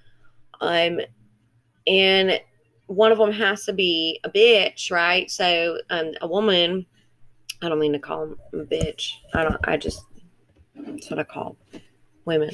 um 0.61 0.99
and 1.87 2.39
one 2.87 3.11
of 3.11 3.17
them 3.17 3.31
has 3.31 3.65
to 3.65 3.73
be 3.73 4.19
a 4.23 4.29
bitch 4.29 4.91
right? 4.91 5.29
So 5.29 5.77
um 5.89 6.13
a 6.21 6.27
woman 6.27 6.85
i 7.61 7.69
don't 7.69 7.79
mean 7.79 7.93
to 7.93 7.99
call 7.99 8.27
them 8.27 8.37
a 8.53 8.57
bitch. 8.65 9.13
I 9.33 9.43
don't 9.43 9.57
i 9.67 9.77
just 9.77 10.05
that's 10.75 11.09
what 11.09 11.19
i 11.19 11.23
call 11.23 11.57
women. 12.25 12.51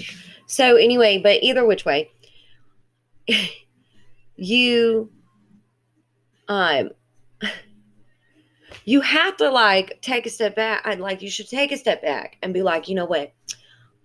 So 0.47 0.75
anyway, 0.75 1.17
but 1.17 1.41
either 1.41 1.65
which 1.65 1.86
way, 1.86 2.12
you 4.36 5.12
um 6.47 6.89
you 8.84 9.01
have 9.01 9.38
to 9.38 9.49
like 9.49 9.99
take 10.01 10.25
a 10.25 10.29
step 10.29 10.55
back. 10.55 10.81
I'd 10.86 10.99
like 10.99 11.21
you 11.21 11.29
should 11.29 11.49
take 11.49 11.71
a 11.71 11.77
step 11.77 12.01
back 12.01 12.38
and 12.41 12.53
be 12.53 12.62
like, 12.62 12.88
you 12.89 12.95
know 12.95 13.05
what? 13.05 13.34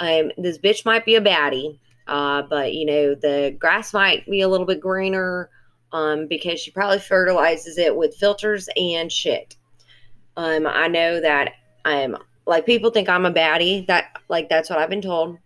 Um 0.01 0.31
this 0.39 0.59
bitch 0.59 0.85
might 0.85 1.05
be 1.05 1.17
a 1.17 1.21
baddie, 1.21 1.79
uh, 2.07 2.43
but 2.43 2.73
you 2.75 2.87
know, 2.87 3.15
the 3.15 3.57
grass 3.59 3.93
might 3.93 4.27
be 4.27 4.41
a 4.41 4.49
little 4.49 4.67
bit 4.67 4.81
greener 4.81 5.51
um 5.93 6.27
because 6.29 6.61
she 6.61 6.71
probably 6.71 6.99
fertilizes 6.99 7.79
it 7.79 7.97
with 7.97 8.17
filters 8.17 8.69
and 8.77 9.11
shit. 9.11 9.57
Um 10.37 10.67
I 10.67 10.89
know 10.89 11.21
that 11.21 11.53
I'm 11.85 12.17
like 12.47 12.67
people 12.67 12.91
think 12.91 13.09
I'm 13.09 13.27
a 13.27 13.33
baddie. 13.33 13.87
That 13.87 14.17
like 14.29 14.49
that's 14.49 14.71
what 14.71 14.79
I've 14.79 14.91
been 14.91 15.03
told 15.03 15.39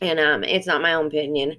and 0.00 0.18
um, 0.18 0.44
it's 0.44 0.66
not 0.66 0.82
my 0.82 0.94
own 0.94 1.06
opinion. 1.06 1.56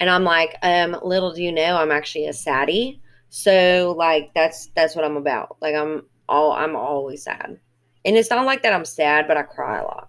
And 0.00 0.10
I'm 0.10 0.24
like, 0.24 0.56
um, 0.62 0.96
little 1.02 1.32
do 1.32 1.42
you 1.42 1.52
know, 1.52 1.76
I'm 1.76 1.92
actually 1.92 2.26
a 2.26 2.32
saddie. 2.32 3.00
So 3.28 3.94
like 3.96 4.32
that's 4.34 4.66
that's 4.76 4.94
what 4.94 5.04
I'm 5.04 5.16
about. 5.16 5.56
Like 5.60 5.74
I'm 5.74 6.02
all 6.28 6.52
I'm 6.52 6.76
always 6.76 7.24
sad, 7.24 7.58
and 8.04 8.16
it's 8.16 8.30
not 8.30 8.46
like 8.46 8.62
that 8.62 8.72
I'm 8.72 8.84
sad, 8.84 9.26
but 9.26 9.36
I 9.36 9.42
cry 9.42 9.80
a 9.80 9.84
lot. 9.84 10.08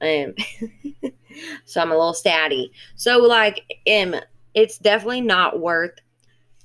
Um, 0.00 0.34
so 1.64 1.80
I'm 1.80 1.92
a 1.92 1.96
little 1.96 2.14
saddie. 2.14 2.72
So 2.96 3.18
like, 3.18 3.62
um, 3.90 4.16
it's 4.54 4.78
definitely 4.78 5.20
not 5.20 5.60
worth 5.60 5.92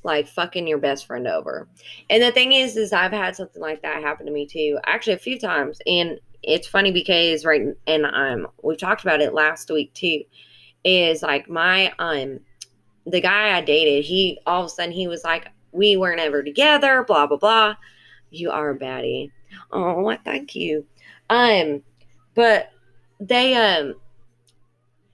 like 0.04 0.28
fucking 0.28 0.65
your 0.65 0.80
best 0.80 1.06
friend 1.06 1.28
over. 1.28 1.67
And 2.10 2.23
the 2.23 2.32
thing 2.32 2.54
is, 2.54 2.75
is 2.75 2.91
I've 2.91 3.12
had 3.12 3.36
something 3.36 3.62
like 3.62 3.82
that 3.84 4.02
happen 4.02 4.25
to 4.25 4.32
me 4.32 4.47
too, 4.47 4.80
actually 4.86 5.13
a 5.13 5.19
few 5.19 5.39
times, 5.39 5.80
and 5.86 6.19
it's 6.43 6.67
funny 6.67 6.91
because 6.91 7.45
right 7.45 7.62
and 7.88 8.06
um 8.06 8.47
we 8.63 8.75
talked 8.75 9.02
about 9.02 9.21
it 9.21 9.34
last 9.34 9.69
week 9.69 9.93
too 9.93 10.21
is 10.84 11.21
like 11.21 11.49
my 11.49 11.91
um 11.99 12.39
the 13.06 13.21
guy 13.21 13.58
I 13.58 13.62
dated 13.62 14.06
he 14.06 14.39
all 14.45 14.62
of 14.62 14.67
a 14.67 14.69
sudden 14.69 14.91
he 14.91 15.08
was 15.08 15.23
like 15.23 15.47
we 15.71 15.97
weren't 15.97 16.21
ever 16.21 16.43
together 16.43 17.04
blah 17.04 17.28
blah 17.28 17.38
blah. 17.38 17.75
You 18.32 18.52
are 18.52 18.71
a 18.71 18.78
baddie. 18.78 19.32
Oh 19.71 20.15
thank 20.23 20.56
you. 20.56 20.86
Um 21.30 21.84
but 22.36 22.71
they 23.19 23.56
um 23.56 23.95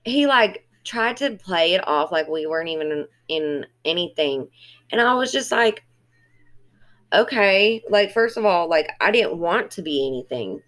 he 0.04 0.26
like 0.26 0.66
tried 0.84 1.16
to 1.16 1.36
play 1.36 1.74
it 1.74 1.86
off 1.88 2.12
like 2.12 2.28
we 2.28 2.46
weren't 2.46 2.68
even 2.68 2.92
in, 2.92 3.06
in 3.28 3.66
anything. 3.84 4.48
And 4.92 5.00
I 5.00 5.14
was 5.14 5.32
just 5.32 5.50
like 5.50 5.84
okay. 7.12 7.82
Like 7.88 8.12
first 8.12 8.36
of 8.36 8.44
all 8.44 8.68
like 8.68 8.90
I 9.00 9.10
didn't 9.10 9.38
want 9.38 9.70
to 9.72 9.82
be 9.82 10.06
anything 10.06 10.62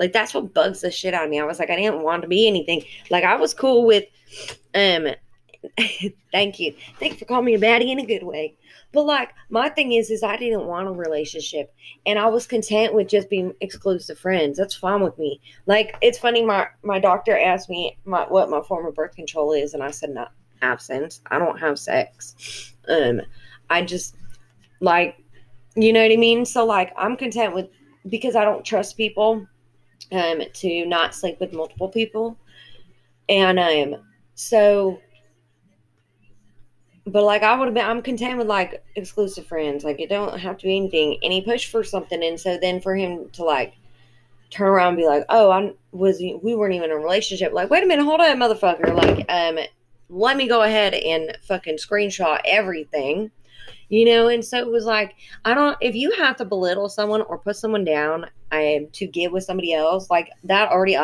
like 0.00 0.14
that's 0.14 0.32
what 0.32 0.54
bugs 0.54 0.80
the 0.80 0.90
shit 0.90 1.12
out 1.12 1.24
of 1.24 1.30
me. 1.30 1.38
I 1.38 1.44
was 1.44 1.58
like, 1.58 1.68
I 1.68 1.76
didn't 1.76 2.02
want 2.02 2.22
to 2.22 2.28
be 2.28 2.48
anything. 2.48 2.82
Like 3.10 3.22
I 3.22 3.36
was 3.36 3.52
cool 3.52 3.84
with 3.84 4.04
um 4.74 5.08
thank 6.32 6.58
you. 6.58 6.74
Thank 6.98 7.12
you 7.12 7.18
for 7.18 7.26
calling 7.26 7.44
me 7.44 7.54
a 7.54 7.58
baddie 7.58 7.92
in 7.92 8.00
a 8.00 8.06
good 8.06 8.22
way. 8.22 8.56
But 8.92 9.04
like 9.04 9.28
my 9.50 9.68
thing 9.68 9.92
is 9.92 10.10
is 10.10 10.22
I 10.22 10.38
didn't 10.38 10.66
want 10.66 10.88
a 10.88 10.92
relationship 10.92 11.74
and 12.06 12.18
I 12.18 12.28
was 12.28 12.46
content 12.46 12.94
with 12.94 13.08
just 13.08 13.28
being 13.28 13.52
exclusive 13.60 14.18
friends. 14.18 14.56
That's 14.56 14.74
fine 14.74 15.02
with 15.02 15.18
me. 15.18 15.38
Like 15.66 15.94
it's 16.00 16.18
funny 16.18 16.44
my 16.46 16.66
my 16.82 16.98
doctor 16.98 17.38
asked 17.38 17.68
me 17.68 17.98
my, 18.06 18.22
what 18.22 18.48
my 18.48 18.62
form 18.62 18.86
of 18.86 18.94
birth 18.94 19.14
control 19.14 19.52
is 19.52 19.74
and 19.74 19.82
I 19.82 19.90
said 19.90 20.10
not 20.10 20.32
absence. 20.62 21.20
I 21.30 21.38
don't 21.38 21.60
have 21.60 21.78
sex. 21.78 22.72
Um 22.88 23.20
I 23.68 23.82
just 23.82 24.16
like 24.80 25.22
you 25.76 25.92
know 25.92 26.02
what 26.02 26.10
I 26.10 26.16
mean? 26.16 26.46
So 26.46 26.64
like 26.64 26.90
I'm 26.96 27.18
content 27.18 27.54
with 27.54 27.68
because 28.08 28.34
I 28.34 28.46
don't 28.46 28.64
trust 28.64 28.96
people 28.96 29.46
um, 30.12 30.42
to 30.52 30.86
not 30.86 31.14
sleep 31.14 31.38
with 31.40 31.52
multiple 31.52 31.88
people. 31.88 32.36
And 33.28 33.58
um, 33.58 34.02
so, 34.34 35.00
but 37.06 37.22
like 37.22 37.42
I 37.42 37.56
would 37.56 37.66
have 37.66 37.74
been, 37.74 37.86
I'm 37.86 38.02
content 38.02 38.38
with 38.38 38.46
like 38.46 38.84
exclusive 38.96 39.46
friends. 39.46 39.84
Like 39.84 40.00
it 40.00 40.08
don't 40.08 40.38
have 40.38 40.58
to 40.58 40.66
be 40.66 40.76
anything. 40.76 41.18
And 41.22 41.32
he 41.32 41.40
pushed 41.40 41.70
for 41.70 41.84
something, 41.84 42.22
and 42.22 42.38
so 42.38 42.58
then 42.58 42.80
for 42.80 42.96
him 42.96 43.30
to 43.30 43.44
like 43.44 43.74
turn 44.50 44.68
around 44.68 44.88
and 44.88 44.96
be 44.98 45.06
like, 45.06 45.24
"Oh, 45.28 45.50
I 45.50 45.72
was 45.92 46.20
we 46.20 46.54
weren't 46.54 46.74
even 46.74 46.90
in 46.90 46.96
a 46.96 47.00
relationship." 47.00 47.52
Like, 47.52 47.70
wait 47.70 47.84
a 47.84 47.86
minute, 47.86 48.04
hold 48.04 48.20
on, 48.20 48.36
motherfucker. 48.38 48.94
Like, 48.94 49.24
um, 49.30 49.58
let 50.08 50.36
me 50.36 50.48
go 50.48 50.62
ahead 50.62 50.94
and 50.94 51.36
fucking 51.42 51.76
screenshot 51.76 52.40
everything. 52.44 53.30
You 53.88 54.04
know, 54.04 54.28
and 54.28 54.44
so 54.44 54.58
it 54.58 54.68
was 54.68 54.84
like, 54.84 55.14
I 55.44 55.54
don't, 55.54 55.76
if 55.80 55.94
you 55.94 56.12
have 56.12 56.36
to 56.36 56.44
belittle 56.44 56.88
someone 56.88 57.22
or 57.22 57.38
put 57.38 57.56
someone 57.56 57.84
down 57.84 58.26
um, 58.52 58.88
to 58.92 59.06
get 59.06 59.32
with 59.32 59.44
somebody 59.44 59.72
else, 59.72 60.10
like 60.10 60.30
that 60.44 60.70
already 60.70 60.96